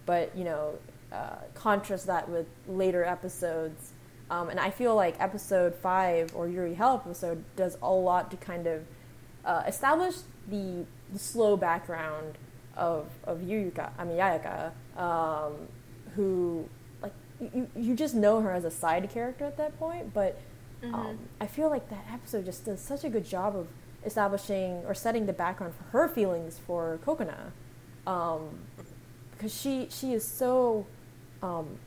[0.05, 0.75] But you know,
[1.11, 3.91] uh, contrast that with later episodes.
[4.29, 8.37] Um, and I feel like episode five or Yuri Hell episode does a lot to
[8.37, 8.85] kind of
[9.43, 10.15] uh, establish
[10.47, 12.37] the, the slow background
[12.77, 15.67] of of Yuyuka, I mean Yayaka, um,
[16.15, 16.69] who
[17.53, 20.39] you, you just know her as a side character at that point, but
[20.83, 23.67] um, I feel like that episode just does such a good job of
[24.05, 27.51] establishing or setting the background for her feelings for Kokona,
[28.07, 28.59] um,
[29.31, 30.87] because she she is so
[31.43, 31.77] um,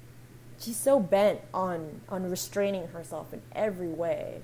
[0.61, 4.41] she's so bent on on restraining herself in every way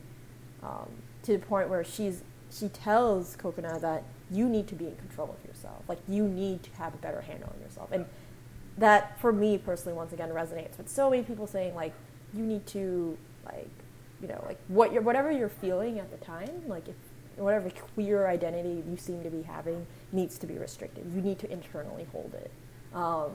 [0.62, 0.88] um,
[1.22, 5.36] to the point where she's she tells Kokona that you need to be in control
[5.38, 5.82] of yourself.
[5.88, 7.90] Like you need to have a better handle on yourself.
[7.92, 8.06] And
[8.80, 11.92] that for me personally once again resonates with so many people saying like
[12.34, 13.16] you need to
[13.46, 13.70] like
[14.20, 16.96] you know like what you're whatever you're feeling at the time like if
[17.40, 21.10] whatever queer identity you seem to be having needs to be restricted.
[21.14, 22.50] You need to internally hold it.
[22.94, 23.32] Um,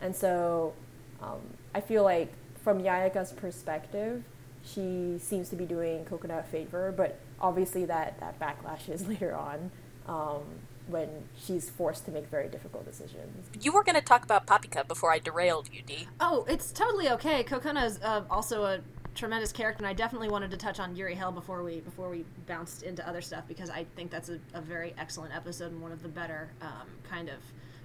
[0.00, 0.74] and so
[1.20, 1.40] um,
[1.74, 4.22] I feel like from Yayaka's perspective,
[4.64, 9.70] she seems to be doing Kokona favor, but obviously that, that backlash is later on.
[10.06, 10.42] Um,
[10.88, 13.48] when she's forced to make very difficult decisions.
[13.60, 16.08] You were going to talk about Papika before I derailed you, Dee.
[16.20, 17.44] Oh, it's totally okay.
[17.44, 18.80] Kokona is uh, also a
[19.14, 22.24] tremendous character, and I definitely wanted to touch on Yuri Hell before we before we
[22.46, 25.92] bounced into other stuff because I think that's a, a very excellent episode and one
[25.92, 27.36] of the better um, kind of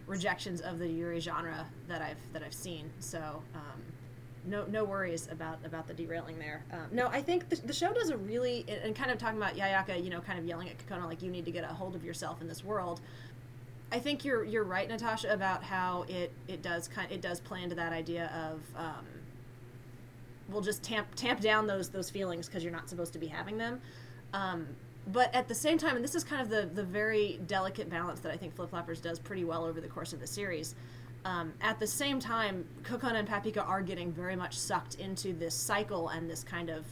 [0.06, 2.90] rejections of the Yuri genre that I've that I've seen.
[3.00, 3.44] So.
[3.56, 3.82] Um,
[4.46, 6.64] no, no worries about about the derailing there.
[6.72, 9.56] Um, no, I think the, the show does a really and- kind of talking about
[9.56, 11.96] Yayaka, you know, kind of yelling at Kokona like you need to get a hold
[11.96, 13.02] of yourself in this world.
[13.92, 17.64] I think you're you're right, Natasha, about how it it does kind it does play
[17.64, 19.06] into that idea of um,
[20.50, 23.58] will just tamp tamp down those those feelings because you're not supposed to be having
[23.58, 23.82] them.
[24.34, 24.68] Um,
[25.08, 28.20] but at the same time, and this is kind of the the very delicate balance
[28.22, 30.76] that I think Flip Flappers does pretty well over the course of the series.
[31.26, 35.56] Um, at the same time, Kokona and Papika are getting very much sucked into this
[35.56, 36.86] cycle and this kind of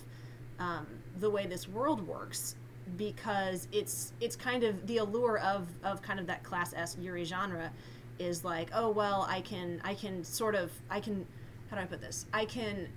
[0.59, 0.87] um,
[1.19, 2.55] the way this world works
[2.97, 7.23] because it's it's kind of the allure of of kind of that class S Yuri
[7.23, 7.71] genre
[8.19, 11.25] is like oh well I can I can sort of I can
[11.69, 12.87] how do I put this I can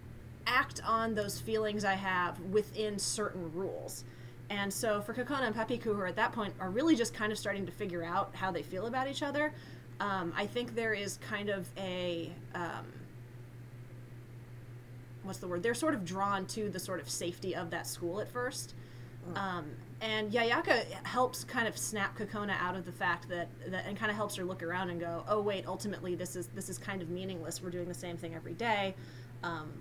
[0.46, 4.04] act on those feelings I have within certain rules.
[4.50, 7.32] And so for Kokona and Papika, who are at that point are really just kind
[7.32, 9.52] of starting to figure out how they feel about each other,
[10.00, 12.86] um, I think there is kind of a um,
[15.22, 15.62] what's the word?
[15.62, 18.74] They're sort of drawn to the sort of safety of that school at first.
[19.36, 19.70] Um,
[20.02, 24.10] and Yayaka helps kind of snap Kokona out of the fact that, that and kind
[24.10, 27.00] of helps her look around and go, oh wait, ultimately this is this is kind
[27.00, 27.62] of meaningless.
[27.62, 28.94] We're doing the same thing every day.
[29.42, 29.72] Um,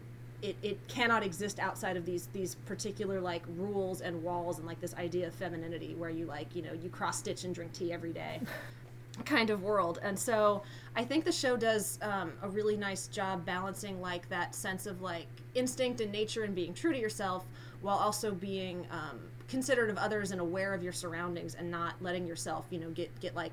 [0.42, 4.80] it, it cannot exist outside of these these particular like rules and walls and like
[4.80, 7.94] this idea of femininity where you like you know you cross stitch and drink tea
[7.94, 8.42] every day
[9.26, 10.00] kind of world.
[10.04, 10.64] And so
[10.96, 15.02] i think the show does um, a really nice job balancing like that sense of
[15.02, 17.46] like instinct and nature and being true to yourself
[17.82, 22.26] while also being um, considerate of others and aware of your surroundings and not letting
[22.26, 23.52] yourself you know get get like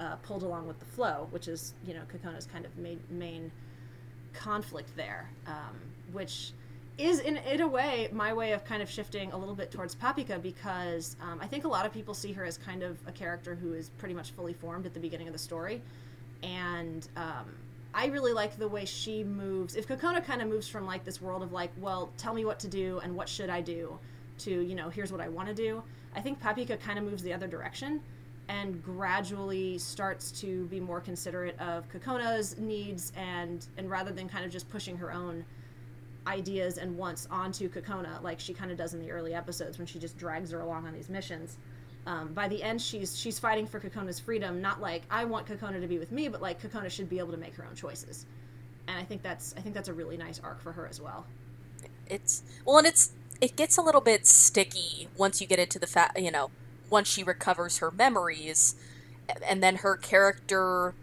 [0.00, 3.50] uh, pulled along with the flow which is you know Kokona's kind of main, main
[4.32, 5.76] conflict there um,
[6.12, 6.52] which
[6.98, 9.94] is in, in a way my way of kind of shifting a little bit towards
[9.94, 13.12] Papika because um, I think a lot of people see her as kind of a
[13.12, 15.80] character who is pretty much fully formed at the beginning of the story,
[16.42, 17.46] and um,
[17.94, 19.76] I really like the way she moves.
[19.76, 22.58] If Kokona kind of moves from like this world of like, well, tell me what
[22.60, 23.98] to do and what should I do,
[24.38, 25.82] to you know, here's what I want to do.
[26.16, 28.00] I think Papika kind of moves the other direction
[28.48, 34.44] and gradually starts to be more considerate of Kokona's needs and and rather than kind
[34.44, 35.44] of just pushing her own
[36.28, 39.86] ideas and wants onto Kokona, like she kind of does in the early episodes when
[39.86, 41.56] she just drags her along on these missions.
[42.06, 45.80] Um, by the end, she's she's fighting for Kokona's freedom, not like I want Kokona
[45.80, 48.26] to be with me, but like Kokona should be able to make her own choices.
[48.86, 51.26] And I think that's I think that's a really nice arc for her as well.
[52.06, 55.86] It's well, and it's it gets a little bit sticky once you get into the
[55.86, 56.50] fact, you know,
[56.90, 58.74] once she recovers her memories,
[59.46, 60.94] and then her character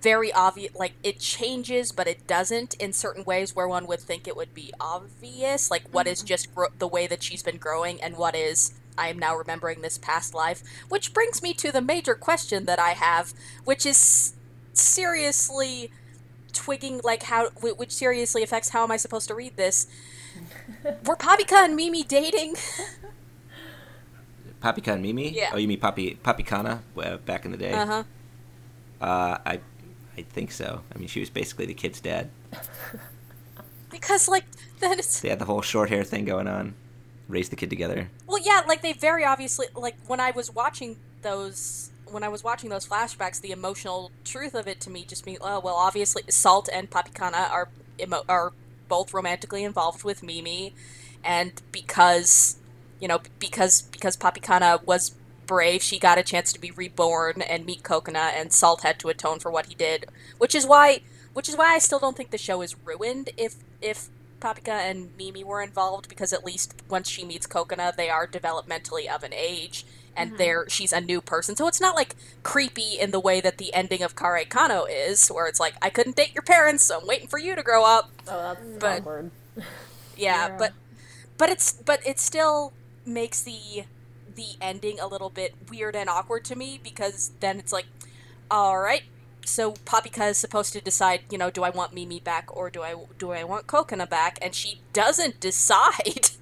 [0.00, 4.28] very obvious like it changes but it doesn't in certain ways where one would think
[4.28, 8.00] it would be obvious like what is just gro- the way that she's been growing
[8.02, 11.80] and what is i am now remembering this past life which brings me to the
[11.80, 13.32] major question that i have
[13.64, 14.34] which is
[14.72, 15.90] seriously
[16.52, 19.86] twigging like how which seriously affects how am i supposed to read this
[21.06, 22.56] were Papika and Mimi dating?
[24.62, 25.30] Papika and Mimi?
[25.30, 25.50] Yeah.
[25.52, 27.72] Oh, you mean Papi Papikana uh, back in the day?
[27.72, 28.04] Uh-huh.
[29.00, 29.60] Uh, I
[30.16, 30.80] I think so.
[30.94, 32.30] I mean, she was basically the kid's dad.
[33.90, 34.44] Because like
[34.80, 36.74] then it's They had the whole short hair thing going on.
[37.28, 38.10] Raised the kid together.
[38.26, 42.44] Well, yeah, like they very obviously like when I was watching those when I was
[42.44, 46.22] watching those flashbacks, the emotional truth of it to me just mean oh well, obviously
[46.28, 47.68] Salt and Papikana are
[48.00, 48.52] emo- are
[48.88, 50.74] both romantically involved with Mimi,
[51.24, 52.56] and because
[53.00, 55.14] you know because because Papikana was
[55.46, 59.08] brave, she got a chance to be reborn and meet Kokona, and Salt had to
[59.08, 60.06] atone for what he did,
[60.38, 61.00] which is why
[61.32, 64.08] which is why I still don't think the show is ruined if if
[64.40, 69.06] Papika and Mimi were involved because at least once she meets Kokona, they are developmentally
[69.06, 69.84] of an age
[70.16, 70.38] and mm-hmm.
[70.38, 71.56] they're she's a new person.
[71.56, 75.28] So it's not like creepy in the way that the ending of Kare Kano is,
[75.28, 77.84] where it's like I couldn't date your parents, so I'm waiting for you to grow
[77.84, 78.10] up.
[78.28, 79.30] Oh, that's But- awkward.
[80.18, 80.56] Yeah, Yeah.
[80.56, 80.72] but
[81.36, 82.72] but it's but it still
[83.04, 83.84] makes the
[84.36, 87.86] the ending a little bit weird and awkward to me because then it's like,
[88.50, 89.02] all right,
[89.44, 92.82] so Papika is supposed to decide, you know, do I want Mimi back or do
[92.82, 94.38] I do I want Kokona back?
[94.42, 96.30] And she doesn't decide.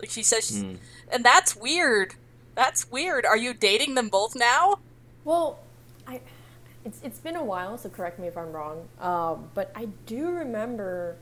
[0.00, 0.78] like she says, Mm.
[1.12, 2.14] and that's weird.
[2.54, 3.24] That's weird.
[3.26, 4.78] Are you dating them both now?
[5.24, 5.60] Well,
[6.06, 6.20] I
[6.84, 8.88] it's it's been a while, so correct me if I'm wrong.
[9.00, 11.16] Um, but I do remember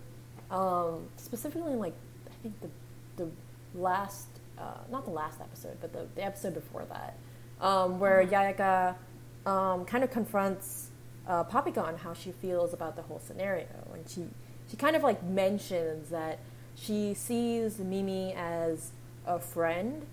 [0.50, 1.94] um, specifically like
[2.28, 2.68] I think the
[3.16, 3.30] the
[3.74, 4.28] last
[4.61, 7.16] uh, not the last episode, but the, the episode before that,
[7.61, 8.96] um, where Yayaka
[9.46, 10.88] um, kind of confronts
[11.26, 14.24] uh, Papika on how she feels about the whole scenario, and she
[14.70, 16.38] she kind of like mentions that
[16.74, 18.90] she sees Mimi as
[19.26, 20.06] a friend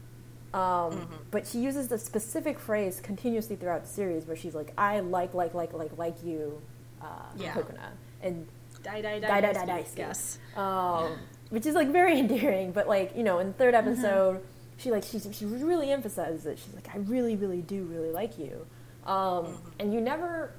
[0.54, 5.02] um, But she uses the specific phrase continuously throughout the series where she's like, I
[5.02, 6.62] like, like, like, like, like you,
[7.02, 7.06] uh,
[7.38, 7.54] Yeah.
[7.54, 7.90] Kokona.
[8.22, 8.48] And,
[8.82, 10.40] Die, die, Die, die, die, die, die, die, Yes.
[10.56, 11.18] um,
[11.56, 14.42] which is like very endearing, but like, you know, in the third episode,
[14.76, 16.60] she like, she, she really emphasizes it.
[16.60, 18.68] She's like, I really, really do really like you.
[19.06, 20.52] Um, and you never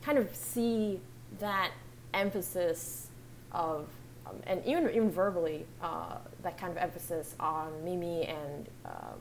[0.00, 0.98] kind of see
[1.40, 1.72] that
[2.14, 3.08] emphasis
[3.52, 3.86] of
[4.26, 9.18] um, and even even verbally uh, that kind of emphasis on Mimi and um,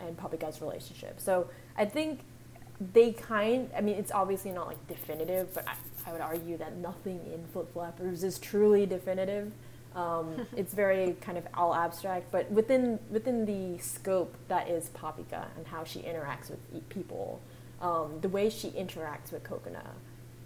[0.00, 1.20] and Paprika's relationship.
[1.20, 2.20] So I think
[2.92, 3.70] they kind.
[3.76, 5.74] I mean, it's obviously not like definitive, but I,
[6.08, 9.52] I would argue that nothing in Flip Flappers is truly definitive.
[9.94, 15.46] Um, it's very kind of all abstract, but within within the scope that is Paprika
[15.56, 17.40] and how she interacts with people,
[17.80, 19.86] um, the way she interacts with Kokona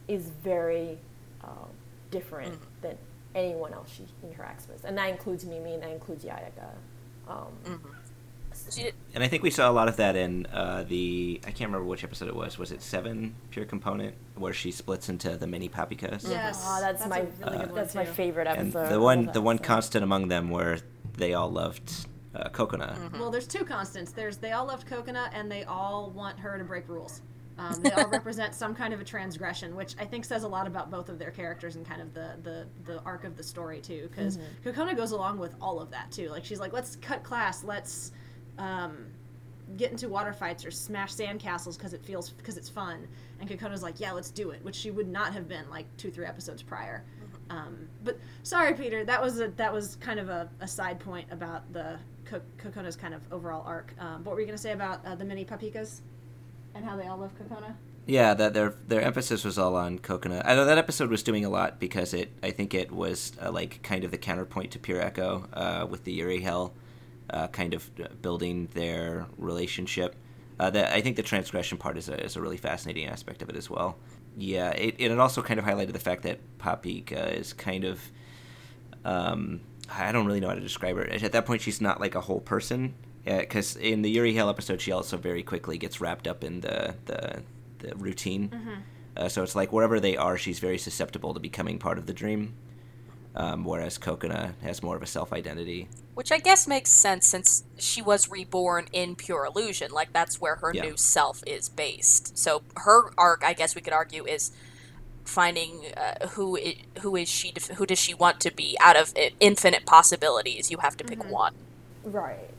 [0.06, 0.98] is very
[1.42, 1.66] uh,
[2.10, 2.82] different mm.
[2.82, 2.98] than
[3.34, 6.70] anyone else she interacts with, and that includes Mimi and that includes Yayaka.
[7.28, 7.97] Um, mm-hmm
[9.14, 11.86] and I think we saw a lot of that in uh, the I can't remember
[11.86, 12.58] which episode it was.
[12.58, 16.28] Was it seven Pure Component where she splits into the mini papikas?
[16.28, 18.78] Yes, oh, that's, that's, my really uh, that's my favorite episode.
[18.78, 20.78] And the one the one constant among them where
[21.16, 22.96] they all loved uh, Kokona.
[22.96, 23.18] Mm-hmm.
[23.18, 24.12] Well, there's two constants.
[24.12, 27.22] There's they all loved Kokona and they all want her to break rules.
[27.58, 30.66] Um, they all represent some kind of a transgression, which I think says a lot
[30.66, 33.80] about both of their characters and kind of the the, the arc of the story
[33.80, 34.08] too.
[34.10, 34.68] Because mm-hmm.
[34.68, 36.28] Kokona goes along with all of that too.
[36.28, 38.12] Like she's like, let's cut class, let's
[38.58, 39.06] um,
[39.76, 43.06] get into water fights or smash sandcastles because it feels because it's fun.
[43.40, 46.10] And Kokona's like, yeah, let's do it, which she would not have been like two
[46.10, 47.04] three episodes prior.
[47.04, 47.56] Mm-hmm.
[47.56, 51.28] Um, but sorry, Peter, that was a that was kind of a, a side point
[51.30, 51.98] about the
[52.58, 53.94] Kokona's kind of overall arc.
[53.98, 56.00] Um, what were you gonna say about uh, the mini papikas
[56.74, 57.74] and how they all love Kokona?
[58.06, 60.42] Yeah, that their their emphasis was all on Kokona.
[60.44, 63.52] I know that episode was doing a lot because it I think it was uh,
[63.52, 66.72] like kind of the counterpoint to Pure Echo uh, with the Yuri Hell
[67.30, 67.90] uh, kind of
[68.22, 70.16] building their relationship.
[70.60, 73.48] Uh, that I think the transgression part is a, is a really fascinating aspect of
[73.48, 73.96] it as well.
[74.36, 78.00] Yeah, it, it also kind of highlighted the fact that Paprika is kind of,
[79.04, 79.60] um,
[79.90, 81.08] I don't really know how to describe her.
[81.08, 82.94] At that point, she's not like a whole person.
[83.24, 86.60] Because uh, in the Yuri Hell episode, she also very quickly gets wrapped up in
[86.60, 87.42] the the,
[87.80, 88.48] the routine.
[88.48, 88.74] Mm-hmm.
[89.16, 92.12] Uh, so it's like wherever they are, she's very susceptible to becoming part of the
[92.12, 92.54] dream
[93.38, 95.88] um, whereas Kokona has more of a self identity.
[96.18, 99.92] Which I guess makes sense since she was reborn in pure illusion.
[99.92, 100.82] Like that's where her yeah.
[100.82, 102.36] new self is based.
[102.36, 104.50] So her arc, I guess we could argue, is
[105.24, 109.14] finding uh, who it, who is she who does she want to be out of
[109.38, 110.72] infinite possibilities.
[110.72, 111.30] You have to pick mm-hmm.
[111.30, 111.54] one.
[112.02, 112.50] Right,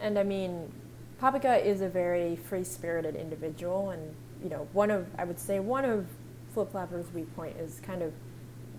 [0.00, 0.72] and I mean,
[1.20, 4.12] Paprika is a very free spirited individual, and
[4.42, 6.08] you know, one of I would say one of
[6.52, 8.12] Flip Flapper's weak point is kind of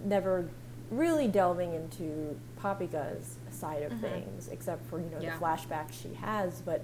[0.03, 0.49] never
[0.91, 4.01] really delving into Paprika's side of mm-hmm.
[4.01, 5.37] things, except for you know yeah.
[5.37, 6.61] the flashbacks she has.
[6.61, 6.83] But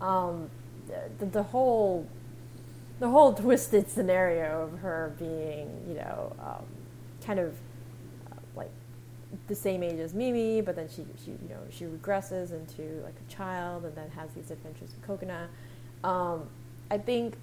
[0.00, 0.50] um,
[1.18, 2.06] the, the, whole
[2.98, 6.64] the whole twisted scenario of her being you know um,
[7.24, 7.54] kind of
[8.30, 8.70] uh, like
[9.46, 13.14] the same age as Mimi, but then she she you know she regresses into like
[13.28, 15.46] a child and then has these adventures with Kokona.
[16.02, 16.48] Um,
[16.90, 17.34] I think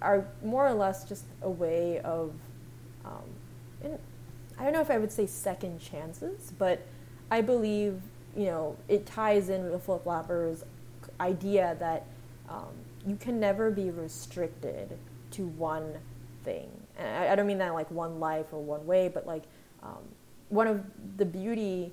[0.00, 2.32] are more or less just a way of
[3.04, 3.98] um,
[4.58, 6.86] I don't know if I would say second chances, but
[7.30, 8.00] I believe
[8.36, 10.64] you know it ties in with Flip Flapper's
[11.20, 12.06] idea that
[12.48, 12.72] um,
[13.06, 14.98] you can never be restricted
[15.32, 15.94] to one
[16.44, 16.68] thing.
[16.98, 19.44] And I, I, don't mean that like one life or one way, but like
[19.82, 20.02] um,
[20.48, 20.84] one of
[21.16, 21.92] the beauty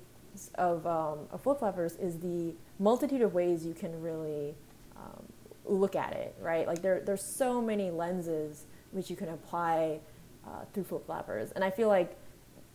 [0.56, 4.54] of, um, of Flip Flappers is the multitude of ways you can really
[4.96, 5.24] um,
[5.64, 6.66] look at it, right?
[6.66, 10.00] Like there, there's so many lenses which you can apply
[10.46, 12.16] uh, through Flip Flappers, and I feel like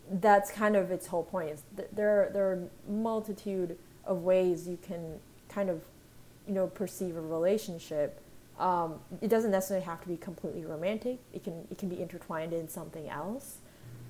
[0.10, 1.50] that's kind of its whole point.
[1.50, 5.82] Is there there are multitude of ways you can kind of
[6.48, 8.22] you know perceive a relationship.
[8.60, 11.20] Um, it doesn't necessarily have to be completely romantic.
[11.34, 13.58] It can it can be intertwined in something else.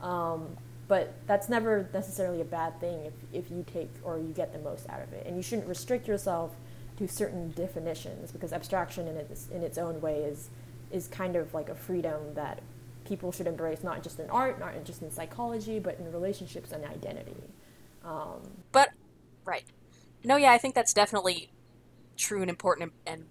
[0.01, 4.53] Um, but that's never necessarily a bad thing if, if you take or you get
[4.53, 5.25] the most out of it.
[5.25, 6.51] And you shouldn't restrict yourself
[6.97, 10.49] to certain definitions because abstraction in its in its own way is
[10.91, 12.59] is kind of like a freedom that
[13.05, 16.83] people should embrace not just in art, not just in psychology, but in relationships and
[16.85, 17.35] identity.
[18.03, 18.41] Um,
[18.71, 18.89] but
[19.45, 19.63] right,
[20.23, 21.51] no, yeah, I think that's definitely
[22.17, 23.25] true and important and,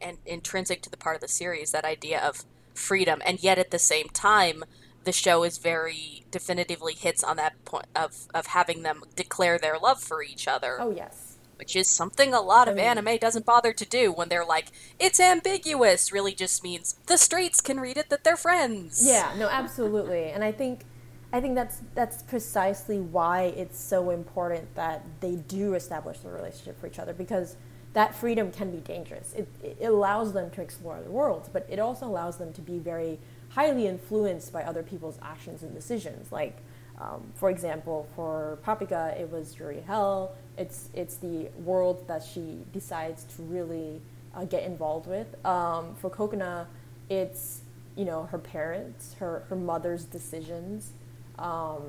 [0.00, 3.70] and intrinsic to the part of the series that idea of freedom, and yet at
[3.70, 4.64] the same time,
[5.04, 9.78] the show is very definitively hits on that point of of having them declare their
[9.78, 10.78] love for each other.
[10.80, 11.25] Oh yes
[11.56, 14.66] which is something a lot of anime doesn't bother to do when they're like,
[14.98, 19.06] it's ambiguous, really just means the straights can read it that they're friends.
[19.06, 20.24] Yeah, no, absolutely.
[20.24, 20.84] And I think
[21.32, 26.80] I think that's that's precisely why it's so important that they do establish the relationship
[26.80, 27.56] for each other because
[27.94, 29.32] that freedom can be dangerous.
[29.32, 32.78] It, it allows them to explore other worlds, but it also allows them to be
[32.78, 33.18] very
[33.50, 36.30] highly influenced by other people's actions and decisions.
[36.30, 36.58] Like,
[37.00, 42.58] um, for example, for Paprika, it was Yuri Hell it's it's the world that she
[42.72, 44.00] decides to really
[44.34, 45.26] uh, get involved with.
[45.44, 46.66] Um, for Kokona,
[47.08, 47.60] it's
[47.96, 50.92] you know her parents, her her mother's decisions,
[51.38, 51.82] um,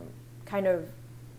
[0.45, 0.89] kind of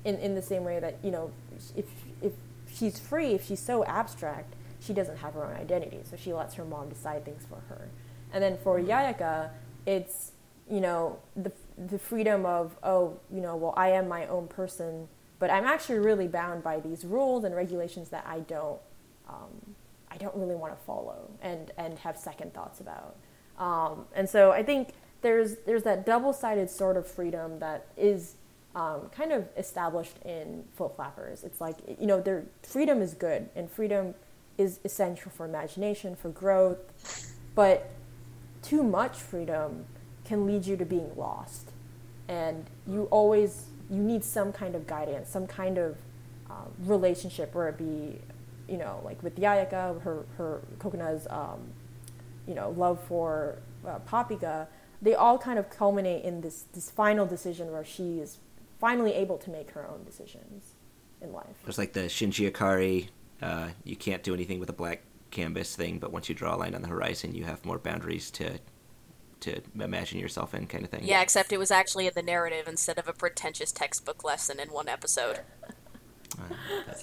[0.04, 1.30] in in the same way that you know
[1.76, 1.86] if
[2.22, 2.32] if
[2.72, 6.54] she's free, if she's so abstract, she doesn't have her own identity, so she lets
[6.54, 7.88] her mom decide things for her.
[8.32, 9.50] And then for Yayaka,
[9.86, 10.32] it's
[10.70, 15.08] you know the the freedom of oh you know well I am my own person,
[15.38, 18.80] but I'm actually really bound by these rules and regulations that I don't
[19.28, 19.74] um,
[20.10, 23.16] I don't really want to follow and and have second thoughts about.
[23.58, 24.90] Um, and so I think
[25.22, 28.34] there's there's that double sided sort of freedom that is
[28.74, 31.44] um, kind of established in Flip Flappers.
[31.44, 34.14] It's like you know their freedom is good and freedom
[34.56, 36.78] is essential for imagination for growth,
[37.54, 37.90] but
[38.62, 39.86] too much freedom
[40.24, 41.70] can lead you to being lost,
[42.28, 45.96] and you always you need some kind of guidance, some kind of
[46.50, 48.20] um, relationship, where it be
[48.68, 51.72] you know, like with Yayaka, her her Kokona's, um,
[52.46, 54.68] you know, love for uh, Paprika,
[55.00, 58.38] they all kind of culminate in this this final decision where she is
[58.78, 60.74] finally able to make her own decisions
[61.20, 61.56] in life.
[61.66, 63.08] It's like the Shinji Ikari,
[63.42, 66.58] uh, you can't do anything with a black canvas thing, but once you draw a
[66.58, 68.58] line on the horizon, you have more boundaries to
[69.40, 71.04] to imagine yourself in, kind of thing.
[71.04, 74.68] Yeah, except it was actually in the narrative instead of a pretentious textbook lesson in
[74.68, 75.40] one episode.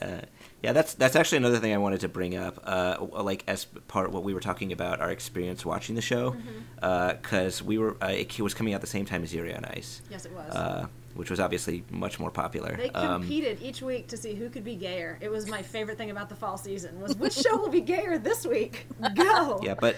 [0.01, 0.21] Uh,
[0.63, 2.59] yeah, that's that's actually another thing I wanted to bring up.
[2.63, 6.31] Uh, like as part of what we were talking about our experience watching the show,
[6.75, 7.65] because mm-hmm.
[7.65, 10.01] uh, we were uh, it was coming out the same time as Yuri on Ice.
[10.09, 10.87] Yes, it was.
[11.15, 12.75] Uh, which was obviously much more popular.
[12.77, 15.17] They Um, competed each week to see who could be gayer.
[15.21, 18.17] It was my favorite thing about the fall season was which show will be gayer
[18.17, 18.85] this week.
[19.15, 19.59] Go.
[19.63, 19.95] yeah, but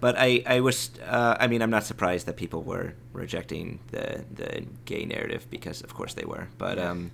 [0.00, 4.24] but I I was uh, I mean I'm not surprised that people were rejecting the
[4.34, 6.48] the gay narrative because of course they were.
[6.58, 7.10] But um,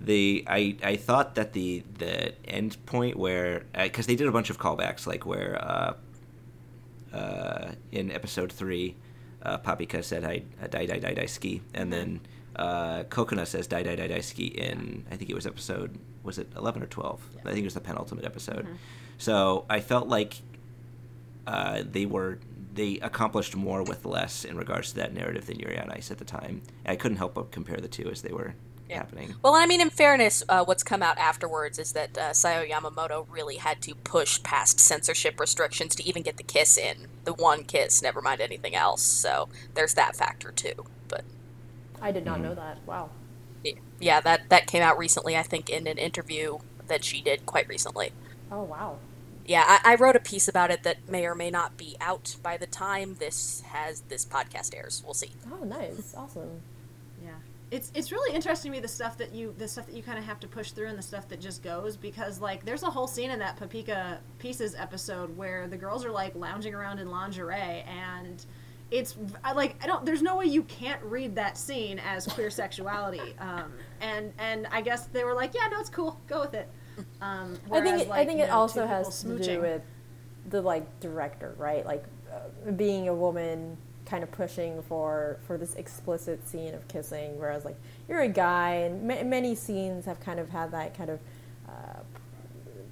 [0.00, 4.50] the I I thought that the the end point where because they did a bunch
[4.50, 5.94] of callbacks like where uh,
[7.12, 8.96] uh, in episode three,
[9.42, 12.20] uh, Papika said I uh, die die die die ski, and then
[12.56, 16.38] uh, Kokona says die die die die ski in I think it was episode was
[16.38, 17.20] it eleven or twelve?
[17.44, 18.66] I think it was the penultimate episode.
[19.18, 20.42] So I felt like
[21.46, 22.38] uh, they were
[22.74, 26.18] they accomplished more with less in regards to that narrative than Yuri on Ice at
[26.18, 26.62] the time.
[26.86, 28.54] I couldn't help but compare the two as they were
[28.90, 29.34] happening.
[29.42, 33.26] Well, I mean, in fairness, uh, what's come out afterwards is that uh, Sayo Yamamoto
[33.30, 37.08] really had to push past censorship restrictions to even get the kiss in.
[37.24, 39.02] The one kiss, never mind anything else.
[39.02, 40.86] So there's that factor too.
[42.02, 42.60] But I did not know mm-hmm.
[42.60, 42.78] that.
[42.86, 43.10] Wow.
[43.62, 45.36] yeah, yeah, that that came out recently.
[45.36, 48.12] I think in an interview that she did quite recently.
[48.50, 48.98] Oh wow.
[49.46, 52.36] Yeah, I, I wrote a piece about it that may or may not be out
[52.42, 55.02] by the time this has this podcast airs.
[55.04, 55.30] We'll see.
[55.50, 56.14] Oh nice.
[56.16, 56.60] Awesome.
[57.22, 57.30] Yeah.
[57.70, 60.18] It's it's really interesting to me the stuff that you the stuff that you kind
[60.18, 62.90] of have to push through and the stuff that just goes because like there's a
[62.90, 67.10] whole scene in that Papika Pieces episode where the girls are like lounging around in
[67.10, 68.44] lingerie and
[68.92, 72.50] it's I like I don't there's no way you can't read that scene as queer
[72.50, 76.54] sexuality um, and and I guess they were like yeah no it's cool go with
[76.54, 76.68] it
[77.20, 79.82] um, I think it, like, I think it know, also has people to do with
[80.50, 81.84] the like director, right?
[81.84, 87.38] Like uh, being a woman, kind of pushing for for this explicit scene of kissing,
[87.38, 87.76] whereas like
[88.08, 91.20] you're a guy, and ma- many scenes have kind of had that kind of
[91.68, 92.00] uh,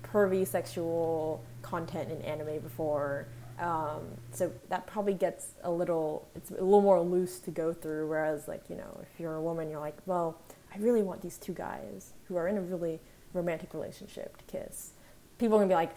[0.02, 3.26] pervy sexual content in anime before.
[3.60, 4.02] Um,
[4.32, 8.08] so that probably gets a little it's a little more loose to go through.
[8.08, 10.40] Whereas like you know if you're a woman, you're like, well,
[10.74, 13.00] I really want these two guys who are in a really
[13.34, 14.90] romantic relationship to kiss.
[15.38, 15.94] People are gonna be like,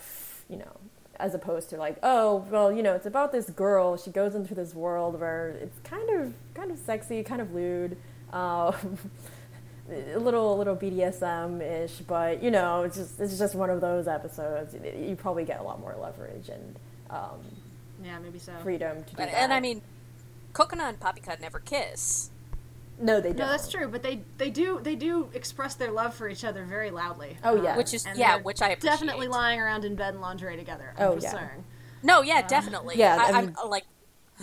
[0.50, 0.78] you know,
[1.18, 3.98] as opposed to like, oh, well, you know, it's about this girl.
[3.98, 7.98] She goes into this world where it's kind of kind of sexy, kind of lewd.
[8.34, 8.98] Um,
[9.90, 13.80] a little a little BDSM ish, but you know, it's just it's just one of
[13.80, 14.76] those episodes.
[14.76, 16.76] You probably get a lot more leverage and
[17.10, 17.40] um,
[18.04, 19.38] yeah maybe so freedom to do And, that.
[19.42, 19.82] and I mean,
[20.54, 22.30] Kokona and Papika never kiss.
[23.00, 23.38] no, they don't.
[23.40, 26.64] no that's true but they they do they do express their love for each other
[26.66, 27.76] very loudly Oh, yeah.
[27.78, 28.92] Which is yeah, which I appreciate.
[28.92, 31.32] definitely lying around in bed and lingerie together I'm Oh, yeah.
[31.32, 31.64] saying.
[32.04, 32.96] No, yeah, definitely.
[32.98, 33.86] yeah, I, I I'm mean- uh, like,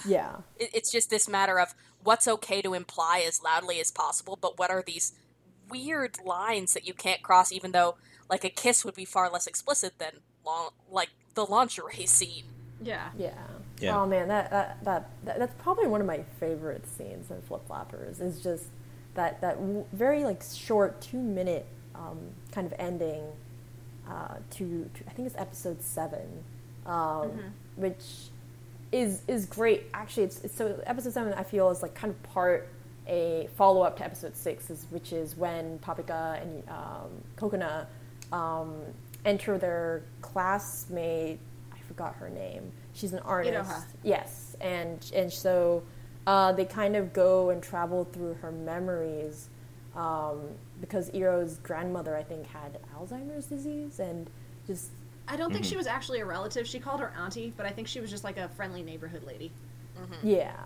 [0.06, 4.38] Yeah, it, it's just this matter of what's okay to imply as loudly as possible,
[4.40, 5.12] but what are these
[5.68, 7.96] weird lines that you can't cross, even though
[8.30, 12.44] like a kiss would be far less explicit than long, like the lingerie scene.
[12.82, 13.34] yeah yeah.
[13.80, 13.98] Yeah.
[13.98, 17.66] Oh man, that, that that that that's probably one of my favorite scenes in Flip
[17.66, 18.20] Flappers.
[18.20, 18.66] Is just
[19.14, 22.18] that that w- very like short two minute um,
[22.52, 23.22] kind of ending
[24.08, 26.44] uh, to, to I think it's episode seven,
[26.84, 27.32] um,
[27.76, 28.04] which
[28.92, 29.84] is is great.
[29.94, 32.68] Actually, it's, it's so episode seven I feel is like kind of part
[33.06, 37.86] a follow up to episode six, is, which is when Papika and um, Kokona
[38.30, 38.74] um,
[39.24, 41.38] enter their classmate.
[41.72, 42.72] I forgot her name.
[42.92, 43.54] She's an artist.
[43.54, 43.84] Iroha.
[44.02, 45.82] Yes, and and so
[46.26, 49.48] uh, they kind of go and travel through her memories
[49.96, 50.40] um,
[50.80, 54.30] because Iroha's grandmother, I think, had Alzheimer's disease, and
[54.66, 54.90] just
[55.28, 56.66] I don't think she was actually a relative.
[56.66, 59.52] She called her auntie, but I think she was just like a friendly neighborhood lady.
[60.22, 60.56] Yeah,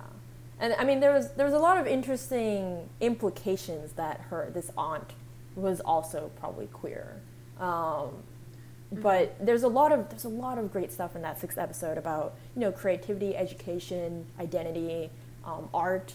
[0.61, 4.71] and I mean there was there was a lot of interesting implications that her this
[4.77, 5.13] aunt
[5.57, 7.21] was also probably queer,
[7.61, 8.11] um,
[9.03, 11.99] but there's a lot of there's a lot of great stuff in that sixth episode
[11.99, 15.11] about you know creativity, education, identity,
[15.45, 16.15] um, art.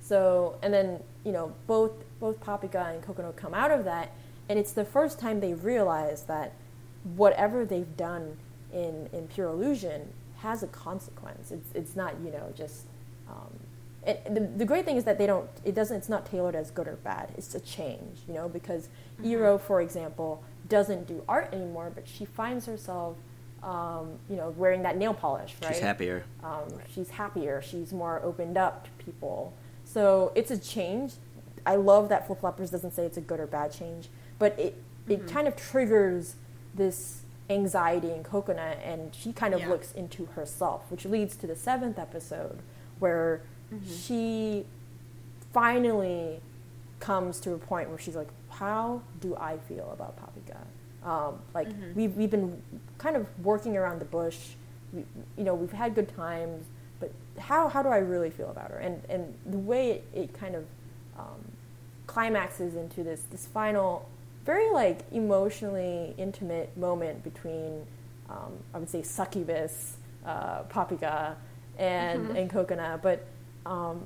[0.00, 4.12] So and then you know both both Paprika and Kokona come out of that,
[4.48, 6.52] and it's the first time they realize that
[7.14, 8.36] whatever they've done
[8.72, 11.50] in in pure illusion has a consequence.
[11.50, 12.86] It's it's not you know just.
[13.28, 13.58] Um,
[14.06, 16.70] and the, the great thing is that they don't it doesn't it's not tailored as
[16.70, 18.88] good or bad it's a change you know because
[19.24, 23.16] Iro for example doesn't do art anymore but she finds herself
[23.62, 25.72] um, you know wearing that nail polish right?
[25.74, 26.24] She's happier.
[26.44, 27.60] um, she's happier.
[27.62, 29.52] She's more opened up to people.
[29.84, 31.14] So it's a change.
[31.64, 34.08] I love that Flip Flappers doesn't say it's a good or bad change
[34.38, 34.74] but it,
[35.08, 36.36] it kind of triggers
[36.74, 39.70] this anxiety in Kokona and she kind of Yeah.
[39.70, 42.58] looks into herself which leads to the seventh episode
[42.98, 43.40] where
[43.88, 44.64] she
[45.52, 46.40] finally
[47.00, 48.28] comes to a point where she's like
[48.58, 50.58] how do i feel about paprika
[51.04, 52.60] um, like we've, we've been
[52.98, 54.38] kind of working around the bush.
[54.92, 55.04] We,
[55.38, 56.66] you know we've had good times
[56.98, 58.78] but how, how do i really feel about her?
[58.78, 60.64] And, and the way it, it kind of
[61.18, 61.44] um,
[62.06, 64.08] climaxes into this, this final
[64.44, 67.84] very like emotionally intimate moment between
[68.30, 71.36] um, i would say succubus uh, paprika
[71.78, 73.00] and, and Kokona.
[73.00, 73.26] But
[73.64, 74.02] um,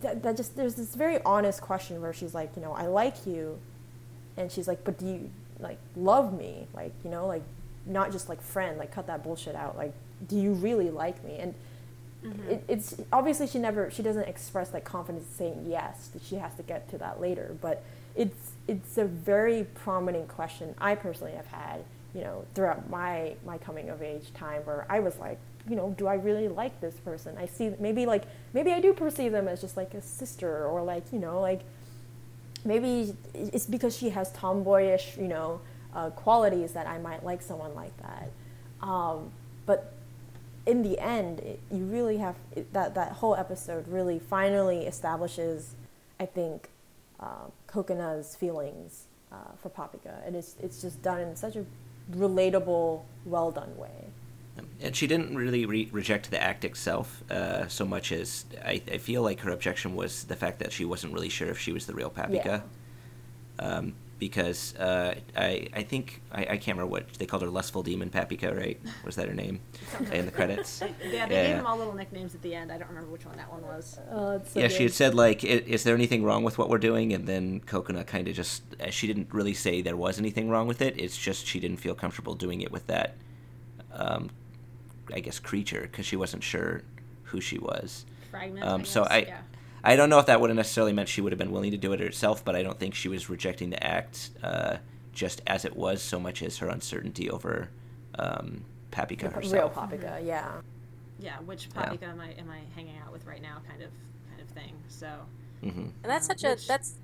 [0.00, 3.26] that, that just there's this very honest question where she's like you know i like
[3.26, 3.58] you.
[4.36, 6.66] And she's like but do you like love me?
[6.74, 7.42] Like you know like
[7.86, 9.76] not just like friend like cut that bullshit out.
[9.76, 9.92] Like
[10.28, 11.36] do you really like me?
[11.38, 11.54] And
[12.24, 12.50] mm-hmm.
[12.50, 16.54] it, it's obviously she never she doesn't express like confidence saying yes that she has
[16.54, 17.56] to get to that later.
[17.60, 17.82] But
[18.16, 21.84] it's it's a very prominent question i personally have had
[22.14, 25.38] you know throughout my my coming of age time where i was like
[25.68, 28.92] you know do i really like this person i see maybe like maybe i do
[28.92, 31.60] perceive them as just like a sister or like you know like
[32.64, 35.60] maybe it's because she has tomboyish, you know,
[35.94, 38.30] uh, qualities that I might like someone like that.
[38.86, 39.30] Um,
[39.66, 39.92] but
[40.66, 45.74] in the end, it, you really have it, that that whole episode really finally establishes,
[46.18, 46.68] I think,
[47.18, 51.64] uh, Kokona's feelings uh, for Paprika, and it's it's just done in such a
[52.12, 54.10] relatable, well done way.
[54.82, 58.98] And she didn't really re- reject the act itself uh, so much as I, I
[58.98, 61.86] feel like her objection was the fact that she wasn't really sure if she was
[61.86, 62.64] the real Paprika.
[63.58, 67.82] Um, because uh, I I think I, I can't remember what they called her, lustful
[67.82, 68.78] demon Paprika, right?
[69.04, 69.60] Was that her name
[70.12, 70.82] in the credits?
[71.02, 71.46] Yeah, they Yeah.
[71.48, 72.70] gave them all little nicknames at the end.
[72.70, 73.98] I don't remember which one that one was.
[74.12, 76.76] Uh, it's so yeah, she had said like, "Is there anything wrong with what we're
[76.78, 80.50] doing?" And then Kokona kind of just uh, she didn't really say there was anything
[80.50, 80.94] wrong with it.
[80.98, 83.16] It's just she didn't feel comfortable doing it with that,
[83.92, 84.28] um,
[85.14, 86.82] I guess, creature because she wasn't sure
[87.24, 88.04] who she was.
[88.30, 88.64] Fragment.
[88.66, 89.38] Um, I so guess, I, yeah.
[89.82, 91.76] I don't know if that would have necessarily meant she would have been willing to
[91.76, 94.76] do it herself, but I don't think she was rejecting the act uh,
[95.12, 97.70] just as it was so much as her uncertainty over
[98.18, 99.74] um, Paprika real herself.
[99.74, 100.50] Paprika, yeah.
[101.18, 101.82] yeah, which Yeah.
[101.82, 103.58] paprika am I am I hanging out with right now?
[103.68, 103.90] Kind of
[104.28, 104.72] kind of thing.
[104.88, 105.08] So
[105.62, 106.94] hmm And that's such a which- that's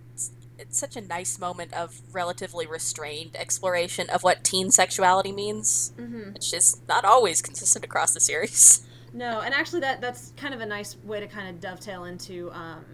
[0.59, 5.93] it's such a nice moment of relatively restrained exploration of what teen sexuality means.
[5.99, 6.35] Mhm.
[6.37, 8.87] It's just not always consistent across the series.
[9.13, 12.51] no, and actually that that's kind of a nice way to kind of dovetail into.
[12.53, 12.85] Um,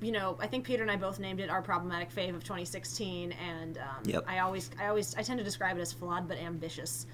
[0.00, 3.32] you know, I think Peter and I both named it our problematic fave of 2016,
[3.32, 4.24] and um, Yep.
[4.26, 7.06] I always, I always, I tend to describe it as flawed but ambitious.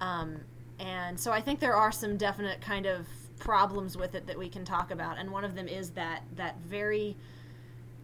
[0.00, 0.42] Um,
[0.78, 3.06] and so I think there are some definite kind of
[3.40, 6.58] problems with it that we can talk about, and one of them is that that
[6.60, 7.16] very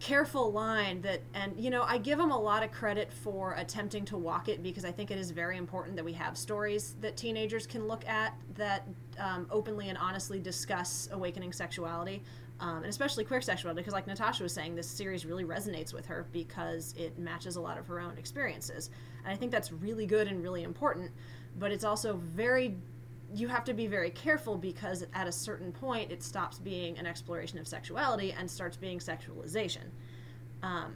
[0.03, 4.03] careful line that and you know i give them a lot of credit for attempting
[4.03, 7.15] to walk it because i think it is very important that we have stories that
[7.15, 8.85] teenagers can look at that
[9.17, 12.21] um, openly and honestly discuss awakening sexuality
[12.59, 16.05] um, and especially queer sexuality because like natasha was saying this series really resonates with
[16.05, 18.89] her because it matches a lot of her own experiences.
[19.23, 21.11] And i think that's really good and really important
[21.57, 22.75] but it's also very
[23.33, 27.05] you have to be very careful because at a certain point it stops being an
[27.05, 29.85] exploration of sexuality and starts being sexualization.
[30.61, 30.93] Um,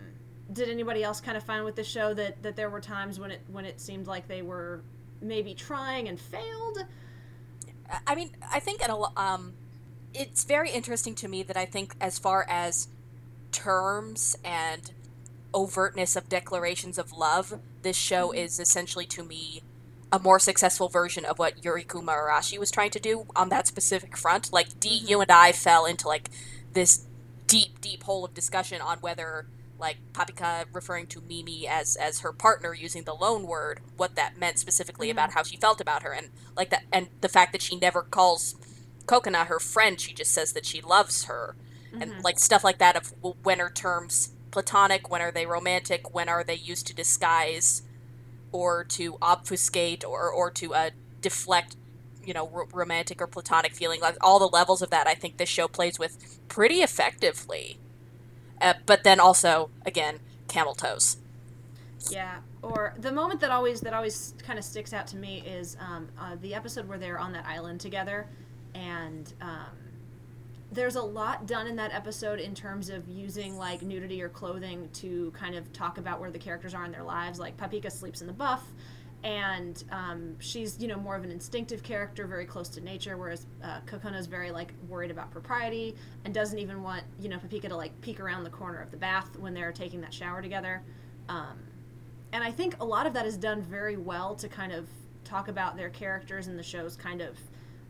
[0.54, 3.32] did anybody else kind of find with the show that, that there were times when
[3.32, 4.82] it when it seemed like they were
[5.22, 6.86] maybe trying and failed?
[8.06, 9.54] I- mean, I think at a um,
[10.14, 12.88] it's very interesting to me that I think as far as
[13.52, 14.92] terms and
[15.54, 19.64] overtness of declarations of love, this show is essentially to me
[20.12, 24.16] a more successful version of what Yurikuma Arashi was trying to do on that specific
[24.18, 24.54] front.
[24.54, 26.30] Like D, you and I fell into like
[26.74, 27.06] this
[27.48, 29.48] deep, deep hole of discussion on whether
[29.80, 34.38] like Papika referring to Mimi as as her partner using the loan word, what that
[34.38, 35.18] meant specifically Mm-hmm.
[35.18, 38.02] about how she felt about her, and like that, and the fact that she never
[38.02, 38.56] calls
[39.06, 41.56] Kokona her friend, she just says that she loves her,
[41.94, 42.02] Mm-hmm.
[42.02, 46.28] and like stuff like that of when are terms platonic, when are they romantic, when
[46.30, 47.84] are they used to disguise
[48.58, 50.90] or to obfuscate or or to uh,
[51.22, 51.76] deflect
[52.24, 55.38] you know r- romantic or platonic feeling like all the levels of that i think
[55.38, 57.78] this show plays with pretty effectively.
[58.60, 61.18] Uh, but then also again camel toes.
[62.10, 65.78] Yeah, or the moment that always that always kind of sticks out to me is
[65.80, 68.28] um, uh, the episode where they're on that island together,
[68.74, 69.78] and um,
[70.72, 74.90] there's a lot done in that episode in terms of using like nudity or clothing
[74.94, 77.40] to kind of talk about where the characters are in their lives.
[77.40, 78.64] Like Papika sleeps in the buff,
[79.24, 83.46] and um, she's you know more of an instinctive character, very close to nature, whereas
[83.64, 85.96] uh, Kokona's very like worried about propriety
[86.26, 88.98] and doesn't even want you know Papika to like peek around the corner of the
[88.98, 90.84] bath when they're taking that shower together.
[91.30, 91.60] Um,
[92.34, 94.88] and I think a lot of that is done very well to kind of
[95.24, 97.38] talk about their characters and the show's kind of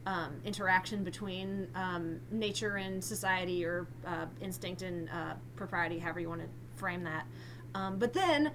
[0.08, 6.30] um, interaction between um, nature and society or uh, instinct and uh, propriety, however you
[6.30, 6.48] want to
[6.80, 7.28] frame that.
[7.76, 8.52] Um, but then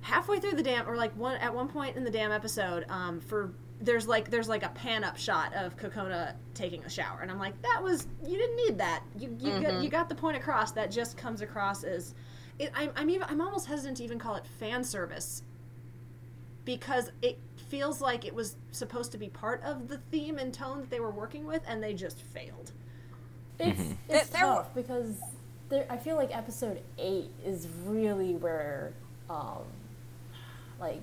[0.00, 3.20] halfway through the damn, or like one at one point in the damn episode, um,
[3.20, 7.32] for there's like there's like a pan up shot of Kokona taking a shower, and
[7.32, 9.02] I'm like, that was you didn't need that.
[9.18, 10.70] You you got, you got the point across.
[10.70, 12.14] That just comes across as
[12.60, 15.42] it, I'm, I'm even I'm almost hesitant to even call it fan service
[16.64, 17.40] because it
[17.72, 21.00] feels like it was supposed to be part of the theme and tone that they
[21.00, 22.70] were working with, and they just failed.
[23.58, 23.92] It's, Mm-hmm.
[24.10, 25.16] it's There- there were- tough because
[25.70, 28.92] there, I feel like episode eight is really where,
[29.30, 29.64] um,
[30.78, 31.00] like,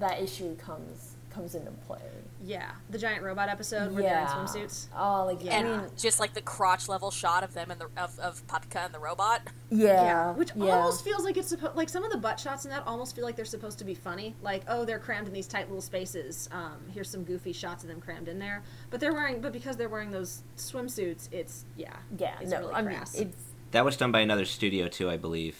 [0.00, 2.00] that issue comes comes into play.
[2.44, 4.26] Yeah, the giant robot episode where yeah.
[4.26, 4.86] they're in swimsuits.
[4.96, 5.52] Oh, like Yeah.
[5.52, 8.46] I and mean, just like the crotch level shot of them and the of, of
[8.46, 10.76] Papika and the robot yeah, which yeah.
[10.76, 13.24] almost feels like it's supposed like some of the butt shots in that almost feel
[13.24, 16.48] like they're supposed to be funny like oh they're crammed in these tight little spaces
[16.52, 19.76] um, here's some goofy shots of them crammed in there but they're wearing but because
[19.76, 23.14] they're wearing those swimsuits it's yeah yeah, it's no, really I mean, crass.
[23.14, 23.36] it's
[23.72, 25.56] That was done by another studio too, I believe.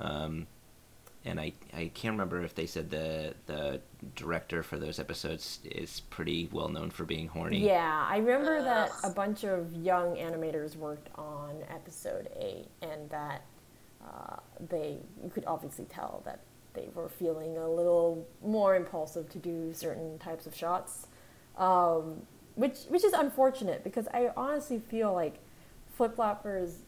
[0.00, 0.46] Um,
[1.24, 3.80] and I, I can't remember if they said the the
[4.16, 7.64] director for those episodes is pretty well known for being horny.
[7.64, 13.42] Yeah, I remember that a bunch of young animators worked on episode eight, and that
[14.04, 14.36] uh,
[14.68, 16.40] they you could obviously tell that
[16.74, 21.06] they were feeling a little more impulsive to do certain types of shots,
[21.56, 22.22] um,
[22.56, 25.38] which which is unfortunate because I honestly feel like
[25.94, 26.78] Flip Flappers,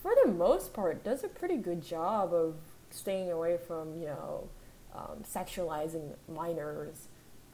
[0.00, 2.54] for the most part, does a pretty good job of
[2.94, 4.48] staying away from you know
[4.94, 7.08] um, sexualizing minors.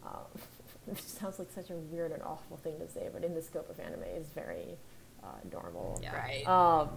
[0.05, 0.41] Um,
[0.87, 3.69] which sounds like such a weird and awful thing to say, but in the scope
[3.69, 4.79] of anime is very
[5.23, 6.01] uh, normal.
[6.03, 6.15] Yeah.
[6.17, 6.89] right Um,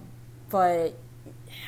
[0.49, 0.93] but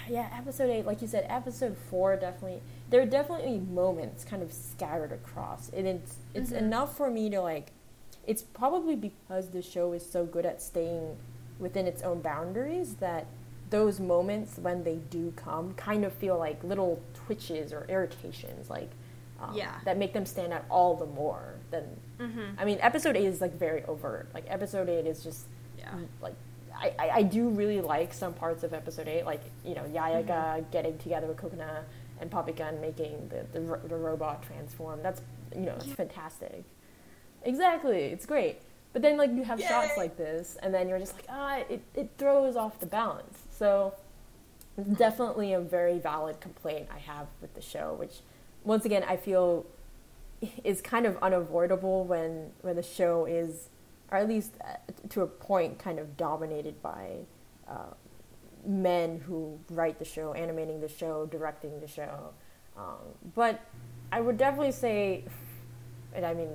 [0.10, 2.62] yeah, episode eight, like you said, episode four definitely.
[2.90, 7.42] There are definitely moments kind of scattered across, and it's it's enough for me to
[7.42, 7.72] like.
[8.28, 11.18] It's probably because the show is so good at staying
[11.60, 13.28] within its own boundaries that
[13.70, 18.89] those moments when they do come kind of feel like little twitches or irritations, like
[19.41, 19.72] um, Yeah.
[19.86, 21.84] that make them stand out all the more than.
[22.57, 24.28] I mean, episode eight is like very overt.
[24.34, 25.45] Like episode eight is just
[25.78, 25.93] Yeah.
[26.22, 26.36] like
[26.78, 30.26] I, I, I do really like some parts of episode eight, like you know Yayaka
[30.28, 30.72] Mm-hmm.
[30.72, 31.84] getting together with Kokona
[32.22, 35.01] and Paprika and making the, the the robot transform.
[35.03, 35.22] That's
[35.53, 36.63] you know that's fantastic.
[37.43, 38.57] Exactly, it's great.
[38.93, 41.82] But then like you have shots like this, and then you're just like ah, it,
[41.93, 43.39] it throws off the balance.
[43.58, 43.93] So
[44.97, 48.20] definitely a very valid complaint I have with the show, which
[48.64, 49.66] once again I feel
[50.64, 53.70] is kind of unavoidable when when the show is,
[54.12, 54.76] or at least uh,
[55.10, 57.20] to a point, kind of dominated by
[57.68, 57.93] uh,
[58.66, 62.32] men who write the show, animating the show, directing the show.
[62.78, 62.97] Um,
[63.34, 63.62] but
[64.12, 65.24] I would definitely say,
[66.14, 66.49] and I mean,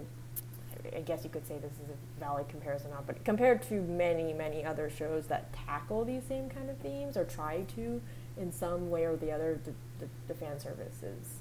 [0.97, 4.65] I guess you could say this is a valid comparison but compared to many, many
[4.65, 8.01] other shows that tackle these same kind of themes or try to
[8.37, 11.41] in some way or the other, the, the, the fan service is,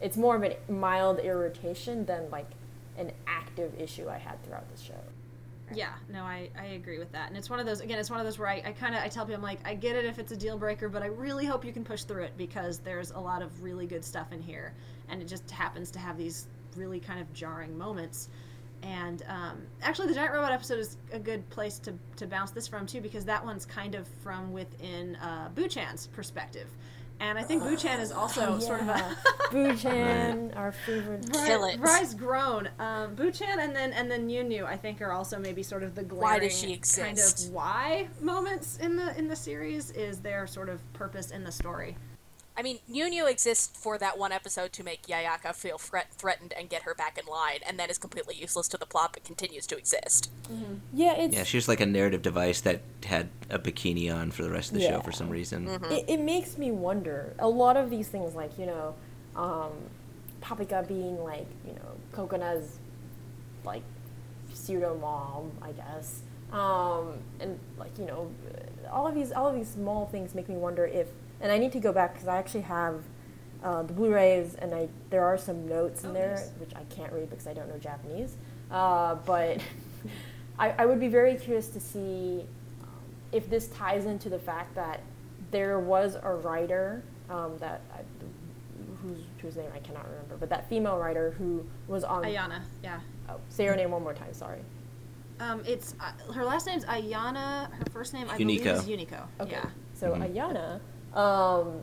[0.00, 2.50] it's more of a mild irritation than like
[2.98, 5.00] an active issue I had throughout the show.
[5.72, 7.28] Yeah, no, I, I agree with that.
[7.28, 9.02] And it's one of those, again, it's one of those where I, I kind of,
[9.02, 11.06] I tell people, I'm like, I get it if it's a deal breaker, but I
[11.06, 14.32] really hope you can push through it because there's a lot of really good stuff
[14.32, 14.74] in here.
[15.08, 18.28] And it just happens to have these really kind of jarring moments.
[18.84, 22.68] And um, actually, the Giant Robot episode is a good place to, to bounce this
[22.68, 26.68] from, too, because that one's kind of from within uh, Buchan's perspective.
[27.20, 29.16] And I think Buchan is also sort of a.
[29.52, 31.32] Buchan, our favorite.
[31.32, 31.78] Kill it.
[31.78, 32.68] Rise grown.
[32.78, 36.02] Um, Buchan and then and then Yunyu, I think, are also maybe sort of the
[36.02, 40.46] glaring Why does she kind of why moments in the in the series is their
[40.48, 41.96] sort of purpose in the story.
[42.56, 46.68] I mean, Nunu exists for that one episode to make Yayaka feel threat- threatened and
[46.68, 49.66] get her back in line, and then is completely useless to the plot but continues
[49.66, 50.30] to exist.
[50.92, 54.50] Yeah, it's Yeah, she's like a narrative device that had a bikini on for the
[54.50, 55.66] rest of the show for some reason.
[55.90, 57.34] it, it makes me wonder.
[57.40, 58.94] A lot of these things, like you know,
[59.34, 59.72] um,
[60.40, 62.78] Paprika being like you know Kokona's
[63.64, 63.82] like
[64.52, 68.30] pseudo mom, I guess, um, and like you know,
[68.92, 71.08] all of these all of these small things make me wonder if.
[71.44, 73.02] And I need to go back because I actually have
[73.62, 76.50] uh, the Blu-rays, and I there are some notes in Oh, there nice.
[76.58, 78.36] which I can't read because I don't know Japanese.
[78.70, 79.58] Uh, but
[80.58, 82.46] I, I would be very curious to see
[82.82, 82.88] um,
[83.30, 85.00] if this ties into the fact that
[85.50, 88.00] there was a writer um, that I,
[89.02, 92.22] whose whose name I cannot remember, but that female writer who was on.
[92.24, 93.00] Ayana, yeah.
[93.28, 94.32] Oh, say her name one more time.
[94.32, 94.60] Sorry.
[95.40, 97.70] Um, it's uh, her last name's Ayana.
[97.70, 98.38] Her first name I Yuniko.
[98.38, 99.26] believe is Yuniko.
[99.40, 99.52] Okay.
[99.52, 99.66] Yeah.
[99.92, 100.80] So Ayana
[101.14, 101.80] um,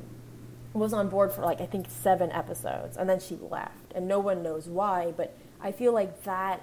[0.73, 4.19] was on board for like I think seven episodes, and then she left, and no
[4.19, 5.13] one knows why.
[5.15, 6.61] But I feel like that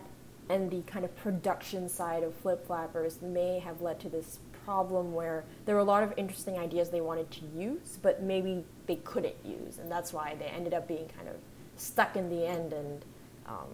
[0.49, 5.13] and the kind of production side of Flip Flappers may have led to this problem
[5.13, 8.97] where there were a lot of interesting ideas they wanted to use, but maybe they
[8.97, 11.37] couldn't use, and that's why they ended up being kind of
[11.77, 13.05] stuck in the end and.
[13.47, 13.69] Um,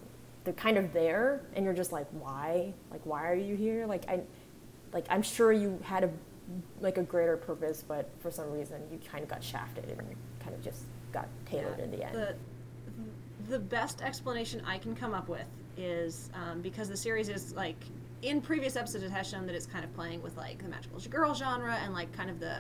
[0.45, 2.75] they're kind of there, and you're just like, why?
[2.91, 3.87] Like, why are you here?
[3.87, 4.21] Like, I,
[4.95, 6.11] like I'm sure you had a
[6.81, 10.01] like a greater purpose, but for some reason you kind of got shafted and
[10.41, 12.15] kind of just got tailored in the end.
[12.15, 12.37] The
[13.49, 17.77] the best explanation I can come up with is um, because the series is like
[18.23, 20.99] in previous episodes it has shown that it's kind of playing with like the magical
[21.11, 22.59] girl genre and like kind of the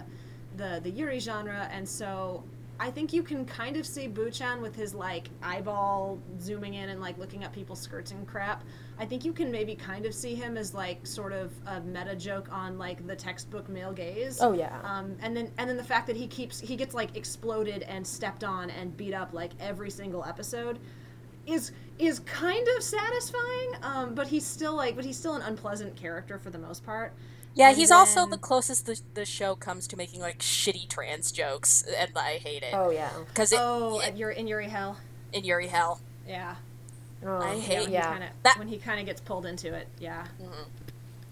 [0.56, 2.44] the the Yuri genre, and so
[2.80, 7.00] I think you can kind of see Buchan with his like eyeball zooming in and
[7.00, 8.64] like looking at people's skirts and crap.
[8.98, 12.16] I think you can maybe kind of see him as like sort of a meta
[12.16, 14.38] joke on like the textbook male gaze.
[14.40, 14.80] Oh, yeah.
[14.82, 18.04] Um, and then and then the fact that he keeps he gets like exploded and
[18.06, 20.78] stepped on and beat up like every single episode
[21.46, 23.72] is is kind of satisfying.
[23.82, 27.14] Um, but he's still like but he's still an unpleasant character for the most part.
[27.54, 31.30] Yeah, And he's also the closest the, the show comes to making like shitty trans
[31.30, 33.10] jokes, and I hate it oh yeah.
[33.28, 34.98] because Oh, it- at your in Yuri Hell.
[35.32, 36.00] in Yuri Hell.
[36.28, 36.56] Yeah.
[37.24, 38.06] Oh, I Yeah, hate when yeah.
[38.06, 39.86] he kinda, That- when he kind of gets pulled into it.
[40.00, 40.26] Yeah.
[40.42, 40.62] Mm-hmm.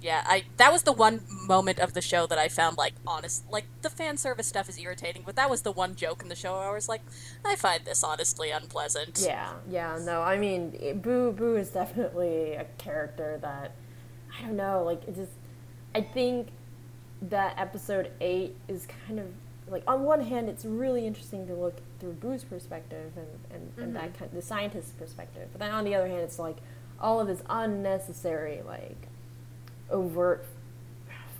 [0.00, 3.44] Yeah, I that was the one moment of the show that I found like honest,
[3.52, 6.34] like the fan service stuff is irritating, but that was the one joke in the
[6.34, 7.02] show where I was like,
[7.44, 9.20] I find this honestly unpleasant.
[9.24, 13.72] Yeah, yeah, no, I mean, Boo Boo is definitely a character that
[14.36, 15.30] I don't know, like it just
[15.94, 16.48] I think
[17.22, 19.26] that episode 8 is kind of
[19.68, 23.96] like on one hand it's really interesting to look through Boo's perspective and and, and
[23.96, 25.48] that kind the scientist's perspective.
[25.52, 26.56] But then on the other hand it's like
[27.00, 29.08] all of this unnecessary like
[29.90, 30.44] overt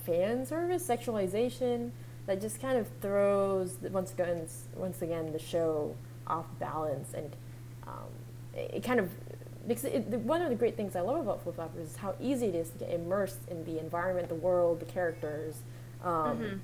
[0.05, 1.91] fan service sexualization
[2.27, 4.47] that just kind of throws once again
[4.77, 5.95] once again the show
[6.27, 7.35] off balance and
[7.87, 8.09] um,
[8.55, 9.11] it kind of
[9.67, 12.15] because it, the, one of the great things I love about Flip Flappers is how
[12.21, 15.57] easy it is to get immersed in the environment, the world, the characters.
[16.03, 16.61] Um,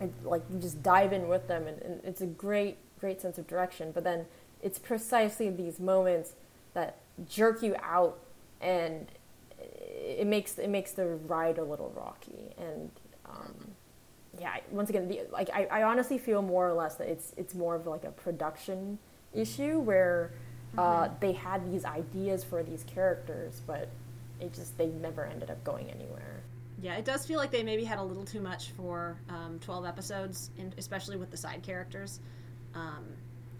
[0.00, 3.38] and, like you just dive in with them, and, and it's a great, great sense
[3.38, 3.90] of direction.
[3.92, 4.26] But then
[4.62, 6.32] it's precisely these moments
[6.74, 6.98] that
[7.28, 8.18] jerk you out,
[8.60, 9.10] and
[9.58, 12.54] it makes it makes the ride a little rocky.
[12.58, 12.90] And
[13.26, 13.54] um,
[14.40, 17.54] yeah, once again, the, like I, I honestly feel more or less that it's it's
[17.54, 18.98] more of like a production
[19.34, 20.32] issue where
[20.76, 23.88] uh, they had these ideas for these characters, but
[24.40, 26.42] it just they never ended up going anywhere.
[26.80, 29.84] Yeah, it does feel like they maybe had a little too much for um, 12
[29.84, 32.20] episodes, and especially with the side characters.
[32.74, 33.04] Um,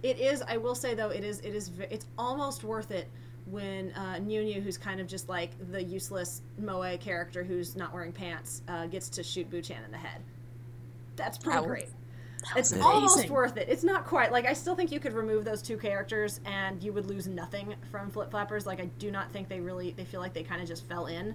[0.03, 3.09] it is, I will say though, it is, it is, it's almost worth it
[3.47, 8.13] when uh, Nunu, who's kind of just like the useless moe character who's not wearing
[8.13, 10.23] pants, uh, gets to shoot Buchan in the head.
[11.17, 11.89] That's pretty great.
[12.57, 13.69] It's was almost worth it.
[13.69, 16.93] It's not quite like I still think you could remove those two characters and you
[16.93, 18.67] would lose nothing from Flip Flappers.
[18.67, 21.07] Like I do not think they really they feel like they kind of just fell
[21.07, 21.35] in.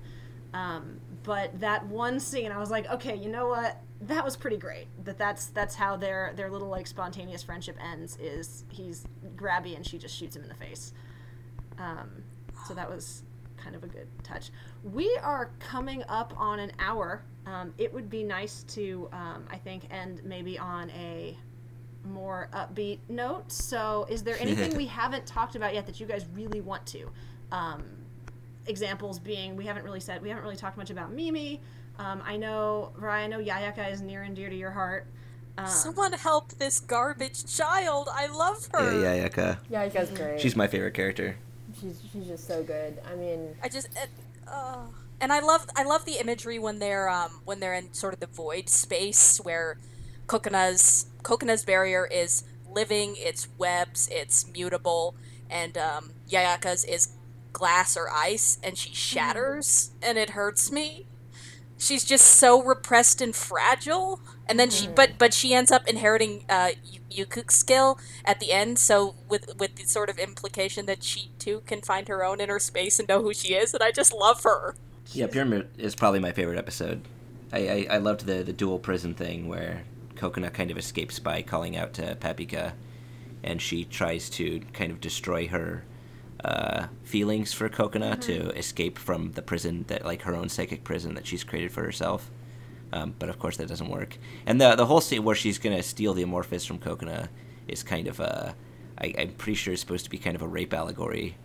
[0.54, 3.82] Um, but that one scene, I was like, okay, you know what?
[4.02, 4.88] That was pretty great.
[5.06, 8.18] That that's that's how their their little like spontaneous friendship ends.
[8.22, 10.94] Is he's grabby and she just shoots him in the face.
[11.80, 12.24] Um,
[12.68, 13.24] so that was
[13.64, 14.52] kind of a good touch.
[14.84, 17.24] We are coming up on an hour.
[17.46, 21.38] Um, it would be nice to, um, I think, end maybe on a
[22.06, 23.52] more upbeat note.
[23.52, 27.10] So, is there anything we haven't talked about yet that you guys really want to?
[27.52, 27.84] Um,
[28.66, 31.62] examples being, we haven't really said, we haven't really talked much about Mimi.
[32.00, 35.08] Um, I know, Ryan, I know Yayaka is near and dear to your heart.
[35.58, 38.10] Um, Someone help this garbage child.
[38.12, 38.92] I love her.
[38.94, 39.60] Yeah, yeah, Yaka.
[39.70, 40.42] Yeah, you guys great.
[40.42, 41.38] She's my favorite character.
[41.84, 43.00] She's she's just so good.
[43.10, 44.10] I mean, I just it,
[44.48, 44.86] uh,
[45.22, 48.20] and I love I love the imagery when they're um when they're in sort of
[48.20, 49.78] the void space where
[50.28, 55.16] Kokona's Kokona's barrier is living, it's webs, it's mutable,
[55.50, 57.10] and um, Yayaka's is
[57.52, 61.06] glass or ice, and she shatters, and it hurts me.
[61.78, 66.46] She's just so repressed and fragile, and then she, but but she ends up inheriting
[66.48, 66.72] uh,
[67.12, 71.62] Yukuk's skill at the end, so with with the sort of implication that she too
[71.66, 74.44] can find her own inner space and know who she is, and I just love
[74.44, 74.76] her.
[75.12, 77.02] Yeah, Pyramid is probably my favorite episode.
[77.52, 79.84] I, I, I loved the, the dual prison thing where
[80.16, 82.74] Kokona kind of escapes by calling out to Papika,
[83.44, 85.84] and she tries to kind of destroy her
[86.44, 88.20] uh, feelings for Kokona mm-hmm.
[88.22, 91.84] to escape from the prison that like her own psychic prison that she's created for
[91.84, 92.30] herself.
[92.92, 94.18] Um, but of course that doesn't work.
[94.46, 97.30] And the the whole scene where she's gonna steal the Amorphous from Kokona
[97.68, 98.56] is kind of a
[99.00, 101.38] I, I'm pretty sure it's supposed to be kind of a rape allegory.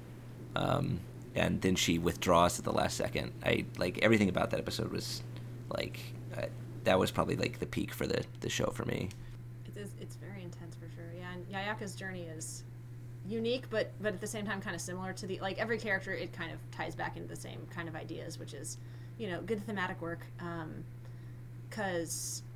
[0.55, 1.01] Um,
[1.35, 3.33] and then she withdraws at the last second.
[3.45, 5.23] I like everything about that episode was
[5.71, 6.01] like
[6.37, 6.47] uh,
[6.85, 9.11] that was probably like the peak for the the show for me.
[9.65, 9.91] It is.
[10.01, 11.13] It's very intense for sure.
[11.17, 12.65] Yeah, and Yayaka's journey is
[13.29, 16.13] unique, but but at the same time kind of similar to the like every character.
[16.13, 18.79] It kind of ties back into the same kind of ideas, which is
[19.19, 20.21] you know good thematic work.
[21.69, 22.49] Because um,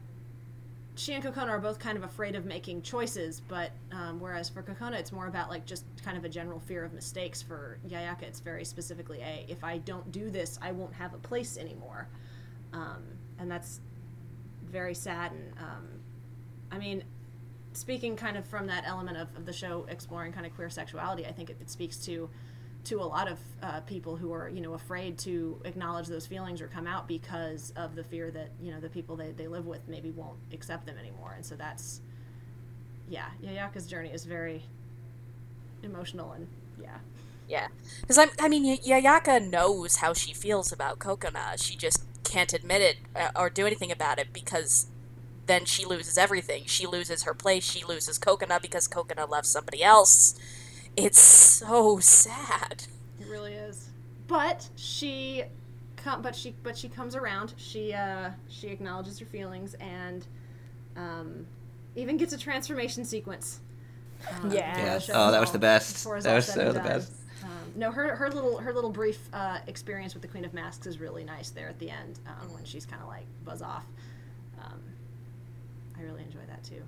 [0.94, 4.62] she and Kokona are both kind of afraid of making choices, but um, whereas for
[4.62, 7.42] Kokona it's more about like just kind of a general fear of mistakes.
[7.42, 11.18] For Yayaka, it's very specifically a if I don't do this, I won't have a
[11.18, 12.08] place anymore,
[12.72, 13.02] um,
[13.38, 13.80] and that's
[14.64, 15.32] very sad.
[15.32, 15.88] And um,
[16.70, 17.04] I mean,
[17.72, 21.26] speaking kind of from that element of, of the show exploring kind of queer sexuality,
[21.26, 22.28] I think it, it speaks to
[22.84, 26.60] to a lot of uh, people who are you know afraid to acknowledge those feelings
[26.60, 29.66] or come out because of the fear that you know the people they, they live
[29.66, 31.32] with maybe won't accept them anymore.
[31.36, 32.00] And so that's
[33.08, 34.64] yeah Yayaka's journey is very
[35.82, 36.48] emotional and
[36.80, 36.98] yeah.
[37.48, 37.68] Yeah.
[38.00, 42.80] Because I, I mean Yayaka knows how she feels about Kokona she just can't admit
[42.80, 44.86] it uh, or do anything about it because
[45.52, 49.82] then she loses everything she loses her place she loses Kokona because Kokona left somebody
[49.84, 50.34] else
[50.96, 52.84] it's so sad.
[53.20, 53.88] It really is.
[54.26, 55.44] But she
[55.96, 57.54] com- but she but she comes around.
[57.56, 60.26] She uh she acknowledges her feelings and
[60.96, 61.46] um
[61.94, 63.60] even gets a transformation sequence.
[64.30, 65.00] Um, yeah.
[65.12, 66.04] Oh, that was the best.
[66.04, 67.12] That was so the best.
[67.42, 70.86] Um, no, her her little her little brief uh, experience with the Queen of Masks
[70.86, 73.84] is really nice there at the end um, when she's kind of like buzz off.
[74.62, 74.80] Um,
[76.02, 76.82] I really enjoy that too.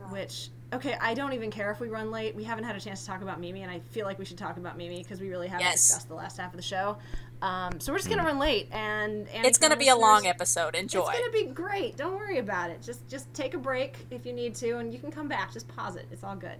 [0.00, 0.12] Oh.
[0.12, 2.34] Which Okay, I don't even care if we run late.
[2.34, 4.38] We haven't had a chance to talk about Mimi, and I feel like we should
[4.38, 5.82] talk about Mimi because we really haven't yes.
[5.82, 6.96] discussed the last half of the show.
[7.42, 8.26] Um, so we're just gonna mm.
[8.26, 10.74] run late, and, and it's gonna be a long episode.
[10.74, 11.08] Enjoy.
[11.08, 11.96] It's gonna be great.
[11.96, 12.82] Don't worry about it.
[12.82, 15.52] Just just take a break if you need to, and you can come back.
[15.52, 16.06] Just pause it.
[16.10, 16.58] It's all good.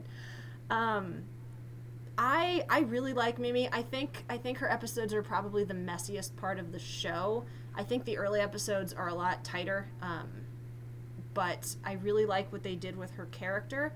[0.70, 1.24] Um,
[2.16, 3.68] I I really like Mimi.
[3.72, 7.44] I think I think her episodes are probably the messiest part of the show.
[7.74, 9.88] I think the early episodes are a lot tighter.
[10.00, 10.28] Um,
[11.34, 13.92] but I really like what they did with her character,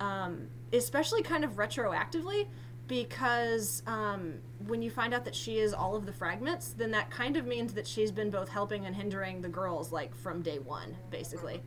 [0.00, 2.48] um, especially kind of retroactively,
[2.88, 4.34] because um,
[4.66, 7.46] when you find out that she is all of the fragments, then that kind of
[7.46, 11.62] means that she's been both helping and hindering the girls, like from day one, basically.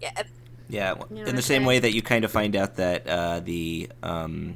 [0.00, 0.22] Yeah.
[0.68, 1.66] Yeah, you know in the same saying?
[1.66, 4.54] way that you kind of find out that uh, the um,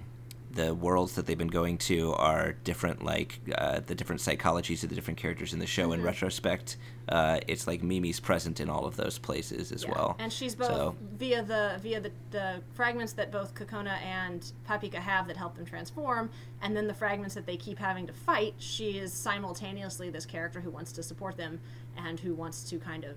[0.55, 4.88] the worlds that they've been going to are different, like uh, the different psychologies of
[4.88, 5.84] the different characters in the show.
[5.84, 6.00] Mm-hmm.
[6.00, 6.76] In retrospect,
[7.09, 9.90] uh, it's like Mimi's present in all of those places as yeah.
[9.90, 10.16] well.
[10.18, 10.96] And she's both so.
[11.16, 15.66] via the via the, the fragments that both Kokona and Papika have that help them
[15.66, 16.30] transform,
[16.62, 18.55] and then the fragments that they keep having to fight.
[18.59, 21.61] She is simultaneously this character who wants to support them
[21.96, 23.16] and who wants to kind of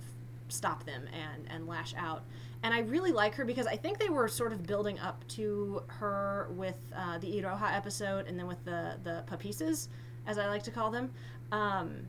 [0.50, 2.24] stop them and and lash out
[2.64, 5.84] and I really like her because I think they were sort of building up to
[5.88, 9.90] her with uh, the Iroha episode and then with the the papises,
[10.26, 11.12] as I like to call them,
[11.52, 12.08] um,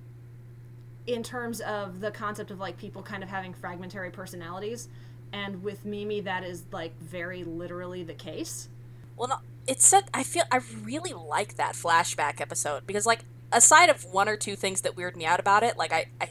[1.06, 4.88] in terms of the concept of like people kind of having fragmentary personalities,
[5.32, 8.68] and with Mimi that is like very literally the case.
[9.16, 9.36] Well, no,
[9.66, 13.20] it's said I feel I really like that flashback episode because like
[13.52, 16.30] aside of one or two things that weird me out about it, like I, I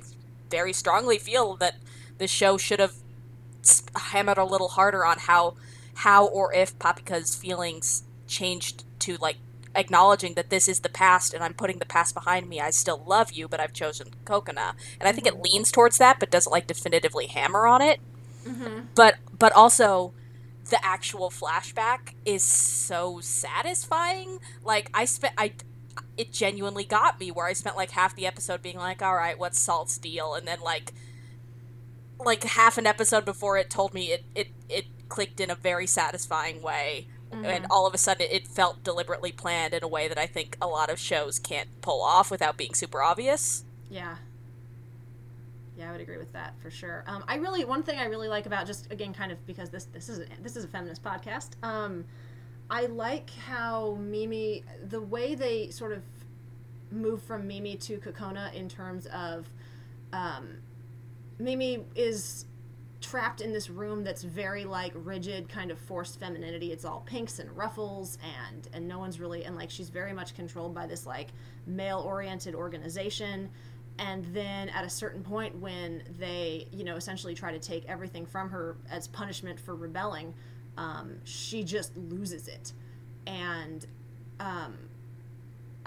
[0.49, 1.75] very strongly feel that
[2.17, 2.93] the show should have
[3.95, 5.55] hammered a little harder on how
[5.95, 9.37] how or if Papika's feelings changed to like
[9.75, 12.59] acknowledging that this is the past and I'm putting the past behind me.
[12.59, 14.73] I still love you, but I've chosen Kokona.
[14.99, 15.43] And I think it mm-hmm.
[15.43, 17.99] leans towards that, but doesn't like definitively hammer on it.
[18.45, 18.87] Mm-hmm.
[18.95, 20.13] But but also
[20.69, 24.39] the actual flashback is so satisfying.
[24.63, 25.53] Like I spent I
[26.17, 29.37] it genuinely got me where I spent like half the episode being like, all right,
[29.37, 30.33] what's Salt's deal?
[30.33, 30.93] And then like
[32.19, 35.87] like half an episode before it told me it it, it clicked in a very
[35.87, 37.45] satisfying way mm-hmm.
[37.45, 40.57] and all of a sudden it felt deliberately planned in a way that I think
[40.61, 43.63] a lot of shows can't pull off without being super obvious.
[43.89, 44.15] Yeah.
[45.77, 47.03] Yeah, I would agree with that for sure.
[47.05, 49.85] Um, I really one thing I really like about just again kind of because this
[49.85, 51.51] this is a, this is a feminist podcast.
[51.61, 52.05] Um,
[52.69, 56.01] I like how Mimi the way they sort of
[56.89, 59.49] move from Mimi to Kokona in terms of
[60.13, 60.57] um,
[61.39, 62.45] Mimi is
[62.99, 66.71] trapped in this room that's very like rigid kind of forced femininity.
[66.71, 70.35] It's all pinks and ruffles and and no one's really and like she's very much
[70.35, 71.29] controlled by this like
[71.65, 73.49] male oriented organization.
[73.99, 78.25] And then at a certain point when they you know essentially try to take everything
[78.25, 80.33] from her as punishment for rebelling
[80.77, 82.73] um, she just loses it.
[83.25, 83.85] And
[84.39, 84.77] um,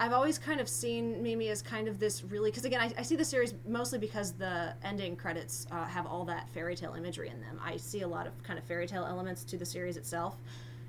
[0.01, 3.03] I've always kind of seen Mimi as kind of this really because again I, I,
[3.03, 7.29] see the series mostly because the ending credits uh, have all that fairy tale imagery
[7.29, 7.61] in them.
[7.63, 10.37] I see a lot of kind of fairy tale elements to the series itself,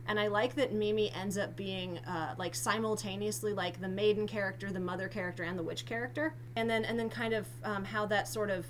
[0.06, 4.72] and I like that Mimi ends up being uh, like simultaneously like the maiden character,
[4.72, 8.06] the mother character, and the witch character, and then and then kind of um, how
[8.06, 8.64] that sort of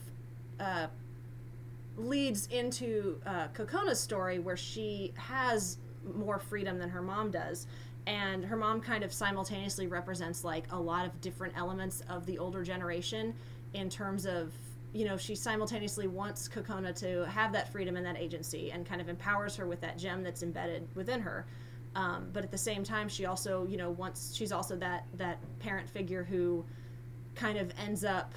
[0.59, 0.88] uh,
[1.97, 5.78] leads into uh, Kokona's story where she has
[6.16, 7.68] more freedom than her mom does
[8.07, 12.38] and her mom kind of simultaneously represents like a lot of different elements of the
[12.38, 13.34] older generation
[13.74, 14.53] in terms of
[14.92, 19.00] you know she simultaneously wants kokona to have that freedom and that agency and kind
[19.00, 21.46] of empowers her with that gem that's embedded within her.
[21.94, 25.38] Um, but at the same time she also you know wants she's also that that
[25.61, 26.64] parent figure who
[27.34, 28.34] kind of ends up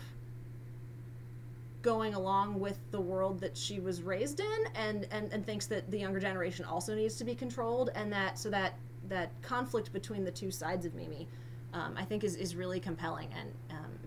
[1.81, 5.89] going along with the world that she was raised in and, and and thinks that
[5.91, 8.77] the younger generation also needs to be controlled and that so that
[9.09, 11.27] that conflict between the two sides of Mimi,
[11.73, 13.51] um, I think is is really compelling and.
[13.69, 13.99] Um,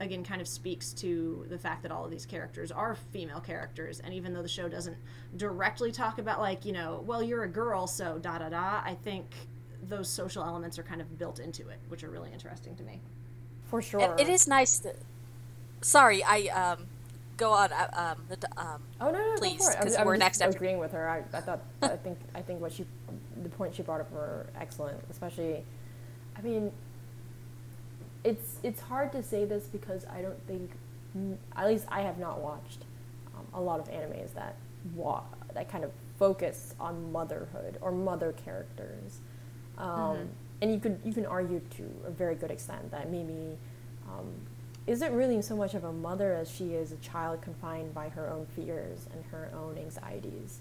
[0.00, 4.00] again, kind of speaks to the fact that all of these characters are female characters,
[4.00, 4.96] and even though the show doesn't
[5.36, 8.82] directly talk about like you know, well, you're a girl, so da da da.
[8.84, 9.26] I think
[9.82, 13.00] those social elements are kind of built into it, which are really interesting to me.
[13.64, 14.78] For sure, it, it is nice.
[14.78, 14.96] That,
[15.80, 16.86] sorry, I um,
[17.36, 17.72] go on.
[17.72, 20.40] Uh, um, the, um, oh no, no, please, because we're next.
[20.40, 20.56] After.
[20.56, 21.62] Agreeing with her, I, I thought.
[21.82, 22.18] I think.
[22.34, 22.86] I think what she,
[23.42, 24.98] the point she brought up were excellent.
[25.10, 25.64] Especially,
[26.36, 26.72] I mean,
[28.24, 30.70] it's it's hard to say this because I don't think,
[31.56, 32.84] at least I have not watched
[33.36, 34.56] um, a lot of animes that
[34.94, 35.24] wa-
[35.54, 39.20] that kind of focus on motherhood or mother characters.
[39.78, 40.22] Um, mm-hmm.
[40.62, 43.58] And you could you can argue to a very good extent that maybe
[44.08, 44.32] um,
[44.86, 48.28] isn't really so much of a mother as she is a child confined by her
[48.28, 50.60] own fears and her own anxieties.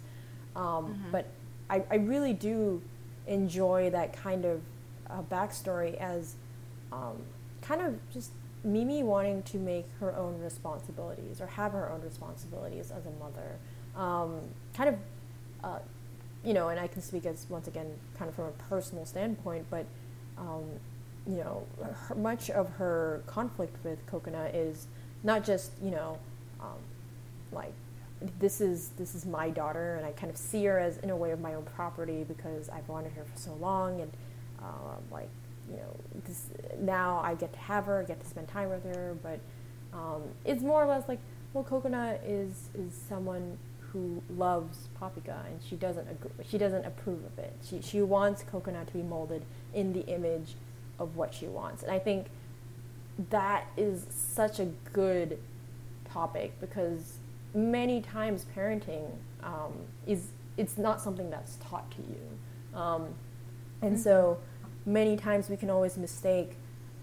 [0.55, 1.11] Um, mm-hmm.
[1.11, 1.27] But
[1.69, 2.81] I, I, really do
[3.27, 4.61] enjoy that kind of
[5.09, 6.35] uh, backstory as
[6.91, 7.17] um,
[7.61, 8.31] kind of just
[8.63, 13.57] Mimi wanting to make her own responsibilities or have her own responsibilities as a mother.
[13.95, 14.39] Um,
[14.73, 14.95] kind of,
[15.63, 15.79] uh,
[16.43, 19.65] you know, and I can speak as once again, kind of from a personal standpoint,
[19.69, 19.85] but
[20.37, 20.63] um,
[21.27, 21.63] you know,
[22.07, 24.87] her, much of her conflict with Kokona is
[25.23, 26.17] not just, you know,
[26.61, 26.77] um,
[27.51, 27.73] like
[28.39, 31.15] this is this is my daughter, and I kind of see her as in a
[31.15, 34.11] way of my own property because I've wanted her for so long, and
[34.61, 35.29] um, like
[35.69, 35.95] you know,
[36.25, 36.47] this,
[36.79, 39.39] now I get to have her, I get to spend time with her, but
[39.93, 41.19] um, it's more or less like,
[41.53, 47.23] well, Kokona is is someone who loves Papika, and she doesn't agree, she doesn't approve
[47.25, 47.53] of it.
[47.63, 49.43] She she wants Kokona to be molded
[49.73, 50.55] in the image
[50.99, 51.83] of what she wants.
[51.83, 52.27] And I think
[53.29, 55.39] that is such a good
[56.09, 57.19] topic because
[57.53, 59.09] many times parenting
[59.43, 59.73] um,
[60.05, 60.27] is
[60.57, 62.79] it's not something that's taught to you.
[62.79, 63.07] Um,
[63.81, 64.37] and so
[64.85, 66.53] many times we can always mistake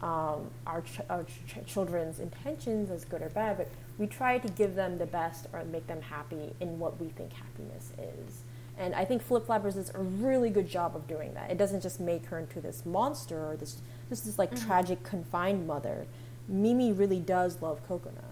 [0.01, 4.49] um, our, ch- our ch- children's intentions as good or bad, but we try to
[4.49, 8.43] give them the best or make them happy in what we think happiness is.
[8.83, 11.53] And I think Flip Flappers does a really good job of doing that.
[11.53, 14.67] It doesn't just make her into this monster or this just this like mm-hmm.
[14.67, 16.07] tragic confined mother.
[16.49, 18.25] Mimi really does love Kokona,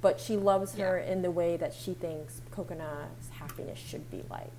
[0.00, 1.12] but she loves her yeah.
[1.12, 4.52] in the way that she thinks Kokona's happiness should be like,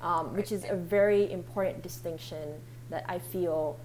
[0.00, 0.36] um, right.
[0.36, 3.80] which is a very important distinction that I feel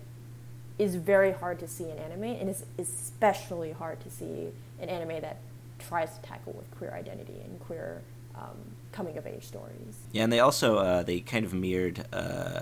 [0.78, 4.50] is very hard to see in anime, and is especially hard to see
[4.80, 5.38] in anime that
[5.80, 8.04] tries to tackle with queer identity and queer
[8.36, 8.58] um,
[8.94, 9.98] coming of age stories.
[10.14, 12.62] Yeah, and they also uh, they kind of mirrored uh,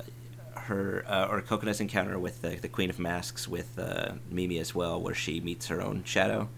[0.56, 4.74] her uh, or Kokona's encounter with the, the Queen of Masks with uh, Mimi as
[4.74, 6.50] well, where she meets her own shadow.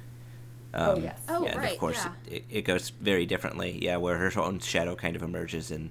[0.74, 1.20] Oh, um, oh yes.
[1.28, 1.74] Oh yeah, right.
[1.74, 2.36] Of course, yeah.
[2.36, 3.80] it, it, goes very differently.
[3.82, 5.90] Yeah, where her own shadow kind of emerges and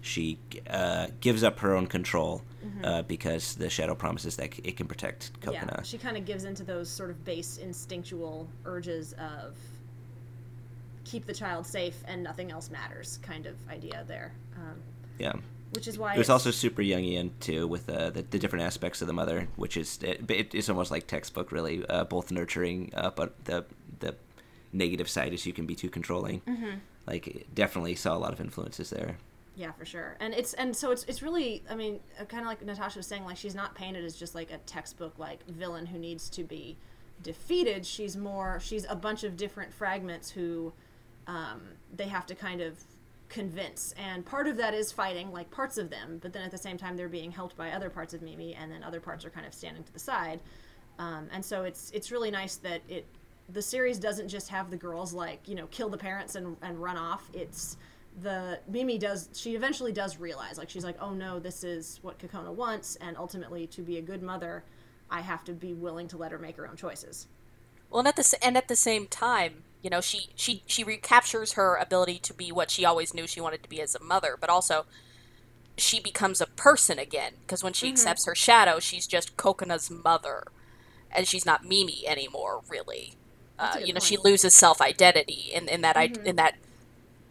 [0.00, 0.38] she
[0.68, 2.84] uh, gives up her own control mm-hmm.
[2.84, 5.78] uh, because the shadow promises that it can protect Kokona.
[5.78, 9.56] Yeah, she kind of gives into those sort of base instinctual urges of
[11.04, 14.32] keep the child safe and nothing else matters kind of idea there.
[14.56, 14.80] Um,
[15.18, 15.32] yeah.
[15.72, 19.00] Which is why it was also super Jungian too, with uh, the, the, different aspects
[19.00, 23.10] of the mother, which is it, it's almost like textbook, really, uh, both nurturing, uh,
[23.10, 23.64] but the
[23.98, 24.14] the
[24.72, 26.42] negative side is you can be too controlling.
[26.42, 26.78] Mm-hmm.
[27.06, 29.16] Like definitely saw a lot of influences there.
[29.56, 30.16] Yeah, for sure.
[30.20, 33.06] And it's and so it's it's really I mean, uh, kind of like Natasha was
[33.06, 36.44] saying like she's not painted as just like a textbook like villain who needs to
[36.44, 36.76] be
[37.22, 37.86] defeated.
[37.86, 40.72] She's more she's a bunch of different fragments who
[41.26, 41.60] um,
[41.94, 42.78] they have to kind of
[43.28, 43.94] convince.
[43.98, 46.76] And part of that is fighting like parts of them, but then at the same
[46.76, 49.46] time they're being helped by other parts of Mimi and then other parts are kind
[49.46, 50.40] of standing to the side.
[50.98, 53.06] Um, and so it's it's really nice that it
[53.52, 56.80] the series doesn't just have the girls like, you know, kill the parents and and
[56.80, 57.28] run off.
[57.32, 57.76] It's
[58.22, 62.16] the Mimi does she eventually does realize like she's like oh no this is what
[62.20, 64.62] Kokona wants and ultimately to be a good mother
[65.10, 67.28] I have to be willing to let her make her own choices.
[67.90, 71.52] Well, and at the and at the same time, you know, she she she recaptures
[71.52, 74.38] her ability to be what she always knew she wanted to be as a mother,
[74.40, 74.86] but also
[75.76, 77.92] she becomes a person again because when she mm-hmm.
[77.92, 80.44] accepts her shadow, she's just Kokona's mother,
[81.12, 83.12] and she's not Mimi anymore, really.
[83.58, 84.04] Uh, you know, point.
[84.04, 86.26] she loses self identity in in that mm-hmm.
[86.26, 86.54] in that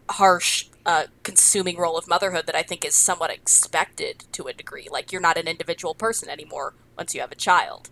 [0.08, 4.86] harsh uh, consuming role of motherhood that I think is somewhat expected to a degree.
[4.88, 7.90] Like you're not an individual person anymore once you have a child.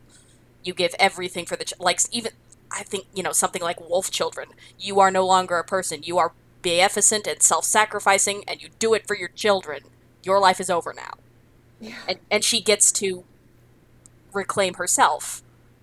[0.62, 2.30] You give everything for the ch- like even
[2.72, 4.48] I think you know something like wolf children.
[4.78, 6.02] You are no longer a person.
[6.02, 6.32] You are
[6.62, 9.82] beneficent and self-sacrificing, and you do it for your children.
[10.22, 11.14] Your life is over now,
[11.80, 11.96] yeah.
[12.08, 13.24] and and she gets to
[14.32, 15.42] reclaim herself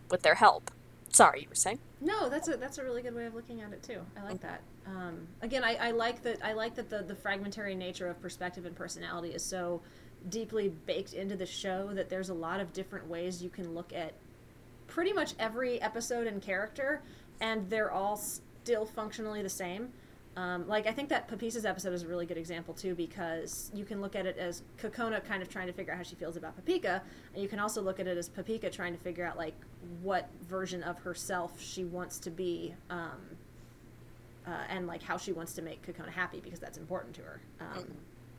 [0.09, 0.71] with their help.
[1.09, 1.79] Sorry, you were saying.
[2.01, 4.01] No, that's a that's a really good way of looking at it too.
[4.17, 4.61] I like that.
[4.87, 8.65] Um, again, I, I like that I like that the the fragmentary nature of perspective
[8.65, 9.81] and personality is so
[10.29, 13.93] deeply baked into the show that there's a lot of different ways you can look
[13.93, 14.13] at
[14.89, 17.01] pretty much every episode and character,
[17.39, 19.89] and they're all still functionally the same.
[20.35, 23.83] Um, like I think that Papisa's episode is a really good example too because you
[23.83, 26.37] can look at it as Kokona kind of trying to figure out how she feels
[26.37, 27.01] about Papika,
[27.33, 29.55] and you can also look at it as Papika trying to figure out like
[30.01, 33.19] what version of herself she wants to be, um,
[34.47, 37.41] uh, and like how she wants to make Kokona happy because that's important to her.
[37.59, 37.85] Um,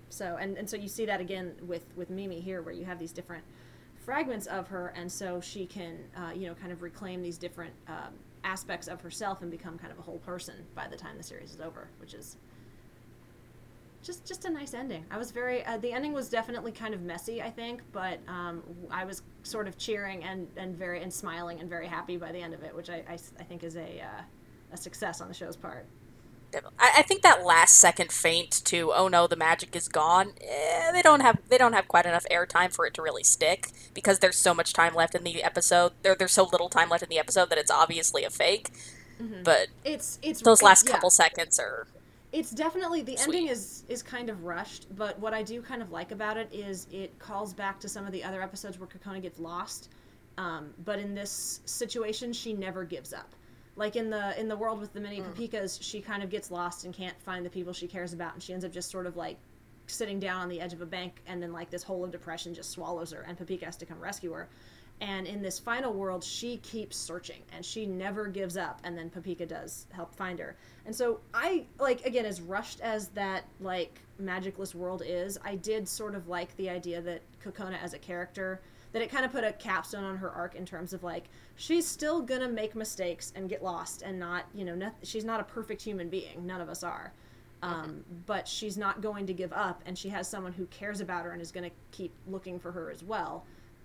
[0.09, 2.98] so and, and so you see that again with with Mimi here where you have
[2.98, 3.44] these different
[4.01, 7.72] fragments of her, and so she can uh, you know kind of reclaim these different
[7.89, 8.14] um,
[8.44, 11.55] aspects of herself and become kind of a whole person by the time the series
[11.55, 12.36] is over, which is
[14.02, 15.05] just just a nice ending.
[15.10, 18.62] I was very uh, the ending was definitely kind of messy, I think, but um,
[18.90, 22.40] I was sort of cheering and, and very and smiling and very happy by the
[22.40, 24.22] end of it, which I, I, I think is a uh,
[24.72, 25.86] a success on the show's part.
[26.78, 30.93] I, I think that last second feint to oh no the magic is gone eh,
[30.93, 34.18] they don't have they don't have quite enough airtime for it to really stick because
[34.18, 37.09] there's so much time left in the episode there there's so little time left in
[37.09, 38.70] the episode that it's obviously a fake
[39.20, 39.43] mm-hmm.
[39.43, 41.24] but it's it's those last it's, couple yeah.
[41.24, 41.86] seconds are
[42.32, 43.36] it's definitely the sweet.
[43.36, 46.48] ending is is kind of rushed but what I do kind of like about it
[46.52, 49.90] is it calls back to some of the other episodes where Kokona gets lost
[50.39, 53.35] um, but in this situation she never gives up
[53.81, 55.24] like in the in the world with the mini mm.
[55.24, 58.43] papikas she kind of gets lost and can't find the people she cares about and
[58.43, 59.39] she ends up just sort of like
[59.86, 62.55] sitting down on the edge of a bank and then like this hole of depression
[62.55, 64.48] just swallows her and papika has to come rescue her
[65.01, 69.09] and in this final world she keeps searching and she never gives up and then
[69.09, 70.55] papika does help find her
[70.85, 75.89] and so i like again as rushed as that like magicless world is i did
[75.89, 78.61] sort of like the idea that kokona as a character
[78.93, 81.24] that it kind of put a capstone on her arc in terms of like
[81.60, 85.40] she's still gonna make mistakes and get lost and not you know not, she's not
[85.40, 86.46] a perfect human being.
[86.46, 87.12] None of us are.
[87.62, 91.26] Um, but she's not going to give up and she has someone who cares about
[91.26, 93.44] her and is going to keep looking for her as well.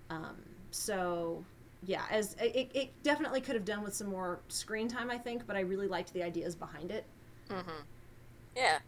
[0.10, 0.38] Um,
[0.72, 1.44] so
[1.84, 5.46] yeah as it, it definitely could have done with some more screen time i think
[5.46, 7.06] but i really liked the ideas behind it.
[7.50, 7.82] Mm-hmm.
[8.56, 8.80] yeah.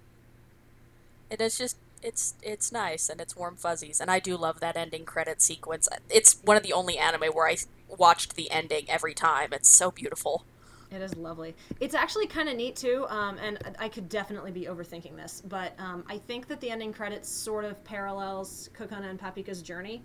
[1.30, 4.78] It is just it's it's nice and it's warm fuzzies and I do love that
[4.78, 5.90] ending credit sequence.
[6.10, 7.58] It's one of the only anime where I
[7.88, 9.54] watched the ending every time.
[9.54, 10.46] It's so beautiful.
[10.90, 11.56] It is lovely.
[11.82, 15.74] It's actually kind of neat too, um, and I could definitely be overthinking this, but
[15.80, 20.02] um, I think that the ending credits sort of parallels Kokona and Papika's journey.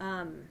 [0.00, 0.44] Um,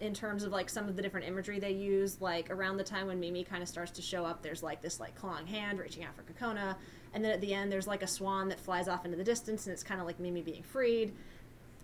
[0.00, 3.06] in terms of like some of the different imagery they use like around the time
[3.06, 6.04] when mimi kind of starts to show up there's like this like clawing hand reaching
[6.04, 6.76] out for kokona
[7.14, 9.66] and then at the end there's like a swan that flies off into the distance
[9.66, 11.14] and it's kind of like mimi being freed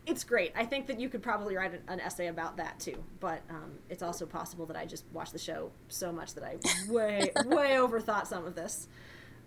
[0.07, 3.03] it's great i think that you could probably write an, an essay about that too
[3.21, 6.57] but um, it's also possible that i just watched the show so much that i
[6.91, 8.89] way way overthought some of this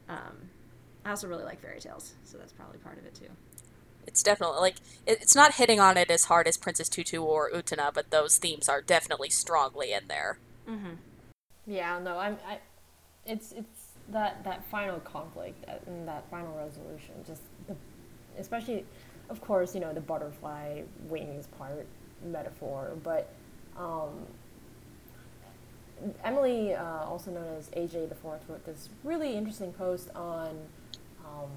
[0.09, 0.49] um,
[1.05, 3.29] i also really like fairy tales so that's probably part of it too
[4.07, 4.75] it's definitely like
[5.05, 8.69] it's not hitting on it as hard as Princess Tutu or Utena, but those themes
[8.69, 10.39] are definitely strongly in there.
[10.67, 10.93] Mm-hmm.
[11.67, 12.37] Yeah, no, I'm.
[12.47, 12.59] I,
[13.25, 17.75] it's it's that that final conflict and that final resolution, just the,
[18.39, 18.85] especially,
[19.29, 21.85] of course, you know the butterfly wings part
[22.23, 23.29] metaphor, but
[23.77, 24.25] um,
[26.23, 30.57] Emily, uh, also known as AJ the Fourth, wrote this really interesting post on
[31.25, 31.49] um,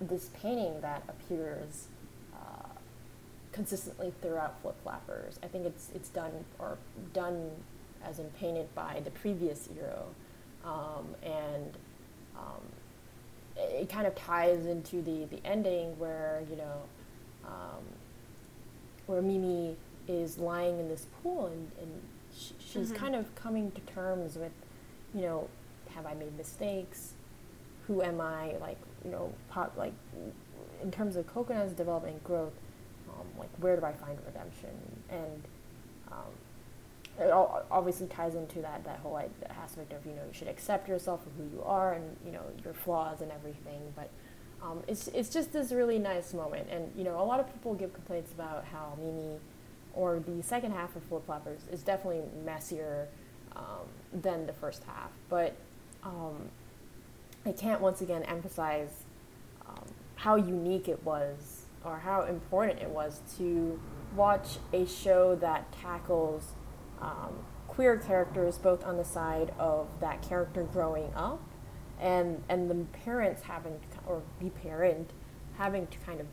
[0.00, 1.86] this painting that appears
[2.34, 2.68] uh,
[3.52, 5.38] consistently throughout Flip Flappers.
[5.42, 6.78] I think it's it's done or
[7.12, 7.50] done
[8.04, 10.06] as in painted by the previous Iro,
[10.64, 11.76] um, and
[12.36, 12.62] um,
[13.78, 16.82] it, kind of ties into the the ending where you know
[17.44, 17.84] um,
[19.06, 19.76] where Mimi
[20.06, 22.02] is lying in this pool and, and
[22.34, 24.52] she, she's kind of coming to terms with,
[25.14, 25.48] you know,
[25.94, 27.12] have I made mistakes?
[27.86, 28.54] Who am I?
[28.60, 29.92] Like, you know, pop, like
[30.82, 32.52] in terms of Kokona's development growth,
[33.08, 34.70] um, like where do I find redemption?
[35.10, 35.42] And
[36.12, 36.32] um,
[37.18, 39.20] it all obviously ties into that that whole
[39.62, 42.42] aspect of you know you should accept yourself for who you are and you know
[42.64, 43.80] your flaws and everything.
[43.96, 44.10] But
[44.62, 47.74] um, it's it's just this really nice moment, and you know a lot of people
[47.74, 49.38] give complaints about how Mimi
[49.94, 53.08] or the second half of Flip Flappers is definitely messier
[53.56, 55.10] um, than the first half.
[55.28, 55.56] But
[56.04, 56.50] um,
[57.44, 59.04] I can't once again emphasize
[59.66, 59.84] um,
[60.16, 63.80] how unique it was or how important it was to
[64.14, 66.52] watch a show that tackles
[67.00, 67.32] um,
[67.66, 71.40] queer characters both on the side of that character growing up
[72.00, 75.10] and and the parents having to, or the parent
[75.56, 76.26] having to kind of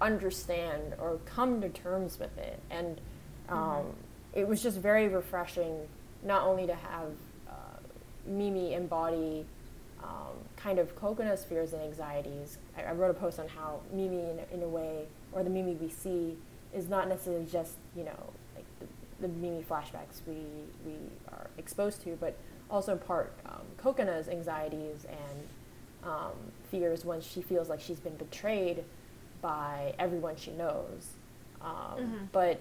[0.00, 2.60] understand or come to terms with it.
[2.70, 3.00] And
[3.48, 3.90] um, mm-hmm.
[4.34, 5.88] it was just very refreshing,
[6.22, 7.10] not only to have
[7.48, 7.78] uh,
[8.26, 9.44] Mimi embody
[10.02, 12.58] um, kind of Kokona's fears and anxieties.
[12.76, 15.74] I, I, wrote a post on how Mimi, in, in a way, or the Mimi
[15.74, 16.36] we see,
[16.74, 18.32] is not necessarily just you know
[19.20, 20.36] the, Mimi flashbacks we
[20.84, 20.94] we
[21.28, 22.36] are exposed to, but
[22.70, 25.48] also in part um, Kokona's anxieties and
[26.04, 26.32] um,
[26.70, 28.84] fears when she feels like she's been betrayed
[29.40, 31.14] by everyone she knows.
[31.60, 32.24] Um, mm-hmm.
[32.32, 32.60] But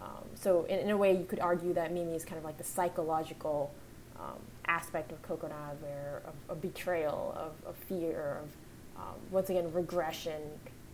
[0.00, 2.58] um, so in, in, a way, you could argue that Mimi is kind of like
[2.58, 3.72] the psychological
[4.18, 9.72] um, aspect of Kokona, where of, of betrayal, of, of, fear, of um, once again
[9.72, 10.40] regression,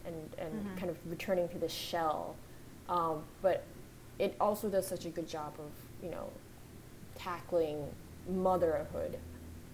[0.04, 0.76] and and mm-hmm.
[0.76, 2.36] kind of returning to this shell.
[2.88, 3.64] Um, but
[4.18, 5.70] it also does such a good job of
[6.02, 6.30] you know
[7.16, 7.84] tackling
[8.28, 9.18] motherhood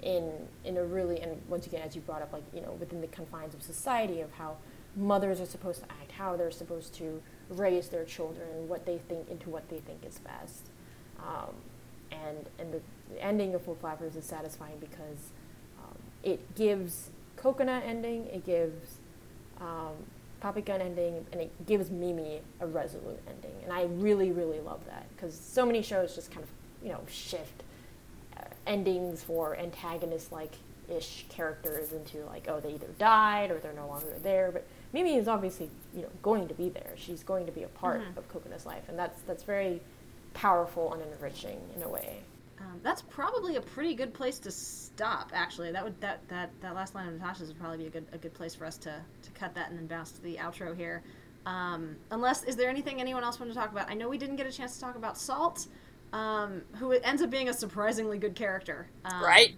[0.02, 0.30] in
[0.64, 3.06] in a really and once again as you brought up like you know within the
[3.08, 4.56] confines of society of how
[4.96, 9.28] mothers are supposed to act, how they're supposed to raise their children, what they think
[9.28, 10.66] into what they think is best.
[11.18, 11.54] Um,
[12.10, 12.80] and and the,
[13.20, 15.30] ending of Flip Flappers is satisfying because
[15.78, 18.98] um, it gives Kokona ending, it gives
[19.60, 19.92] um,
[20.44, 23.56] Poppy Gun ending, and it gives Mimi a resolute ending.
[23.62, 26.50] And I really, really love that because so many shows just kind of,
[26.86, 27.62] you know, shift
[28.36, 30.52] uh, endings for antagonist like
[30.86, 34.50] ish characters into like, oh, they either died or they're no longer there.
[34.52, 36.92] But Mimi is obviously you know going to be there.
[36.94, 38.18] She's going to be a part mm-hmm.
[38.18, 39.80] of Kokona's life, and that's that's very
[40.34, 42.18] powerful and enriching in a way.
[42.64, 45.30] Um, that's probably a pretty good place to stop.
[45.34, 48.06] Actually, that would that that that last line of Natasha's would probably be a good
[48.12, 50.76] a good place for us to to cut that and then bounce to the outro
[50.76, 51.02] here.
[51.46, 53.90] Um, unless is there anything anyone else want to talk about?
[53.90, 55.66] I know we didn't get a chance to talk about Salt,
[56.12, 58.86] um, who ends up being a surprisingly good character.
[59.04, 59.54] Um, right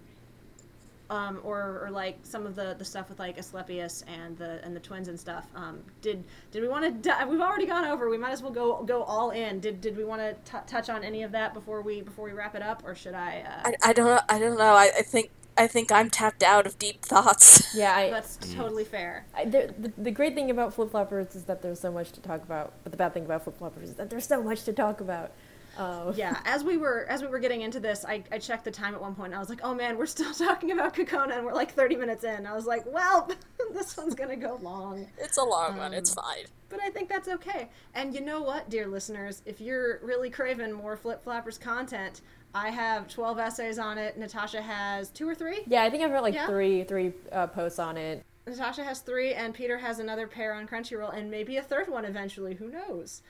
[1.10, 4.74] um, or, or like some of the, the stuff with like Asclepius and the and
[4.74, 5.46] the twins and stuff.
[5.54, 7.26] Um, did did we want to?
[7.28, 8.08] We've already gone over.
[8.08, 9.60] We might as well go go all in.
[9.60, 12.54] Did did we want to touch on any of that before we before we wrap
[12.54, 13.44] it up, or should I?
[13.46, 13.70] Uh...
[13.70, 14.20] I, I don't know.
[14.28, 14.74] I don't know.
[14.74, 17.64] I, I think I think I'm tapped out of deep thoughts.
[17.76, 19.26] Yeah, I, that's totally fair.
[19.34, 22.22] I, the, the, the, great thing about flip flappers is that there's so much to
[22.22, 22.72] talk about.
[22.82, 25.32] But the bad thing about flip flappers is that there's so much to talk about.
[25.78, 26.12] Oh.
[26.16, 28.94] Yeah, as we were as we were getting into this, I, I checked the time
[28.94, 31.44] at one point and I was like, oh man, we're still talking about Kokona and
[31.44, 32.46] we're like 30 minutes in.
[32.46, 33.30] I was like, well,
[33.72, 35.06] this one's gonna go long.
[35.18, 35.94] It's a long um, one.
[35.94, 36.44] It's um, fine.
[36.68, 37.68] But I think that's okay.
[37.94, 42.22] And you know what, dear listeners, if you're really craving more Flip Flappers content,
[42.54, 44.18] I have 12 essays on it.
[44.18, 45.60] Natasha has two or three.
[45.66, 46.46] Yeah, I think I've got like yeah.
[46.46, 48.24] three three uh, posts on it.
[48.46, 52.04] Natasha has three, and Peter has another pair on Crunchyroll, and maybe a third one
[52.04, 52.54] eventually.
[52.54, 53.22] Who knows?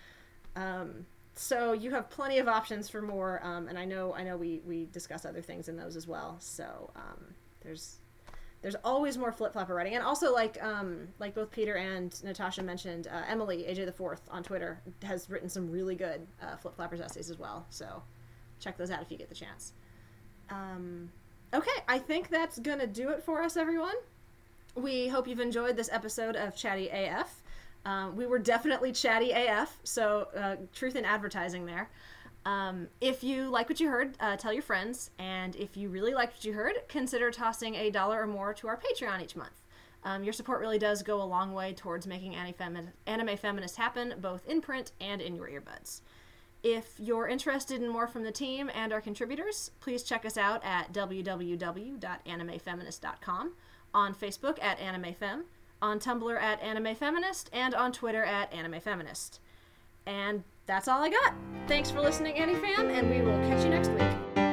[0.54, 1.06] Um,
[1.38, 4.62] so you have plenty of options for more um, and i know i know we
[4.66, 6.36] we discuss other things in those as well.
[6.40, 7.98] So um, there's
[8.62, 9.94] there's always more flip flapper writing.
[9.94, 14.22] And also like um, like both peter and natasha mentioned uh, emily aj the fourth
[14.30, 17.66] on twitter has written some really good uh, flip flappers essays as well.
[17.70, 18.02] So
[18.58, 19.72] check those out if you get the chance.
[20.50, 21.10] Um,
[21.54, 23.94] okay i think that's gonna do it for us everyone.
[24.74, 27.42] We hope you've enjoyed this episode of chatty af
[27.86, 31.88] um, we were definitely chatty AF, so uh, truth in advertising there.
[32.44, 35.10] Um, if you like what you heard, uh, tell your friends.
[35.20, 38.66] And if you really liked what you heard, consider tossing a dollar or more to
[38.66, 39.62] our Patreon each month.
[40.02, 44.44] Um, your support really does go a long way towards making anime feminist happen, both
[44.48, 46.00] in print and in your earbuds.
[46.64, 50.64] If you're interested in more from the team and our contributors, please check us out
[50.64, 53.52] at www.animefeminist.com,
[53.94, 55.44] on Facebook at AnimeFem,
[55.82, 59.38] on Tumblr at AnimeFeminist, and on Twitter at AnimeFeminist.
[60.06, 61.34] And that's all I got.
[61.66, 64.45] Thanks for listening, AniFam, and we will catch you next week.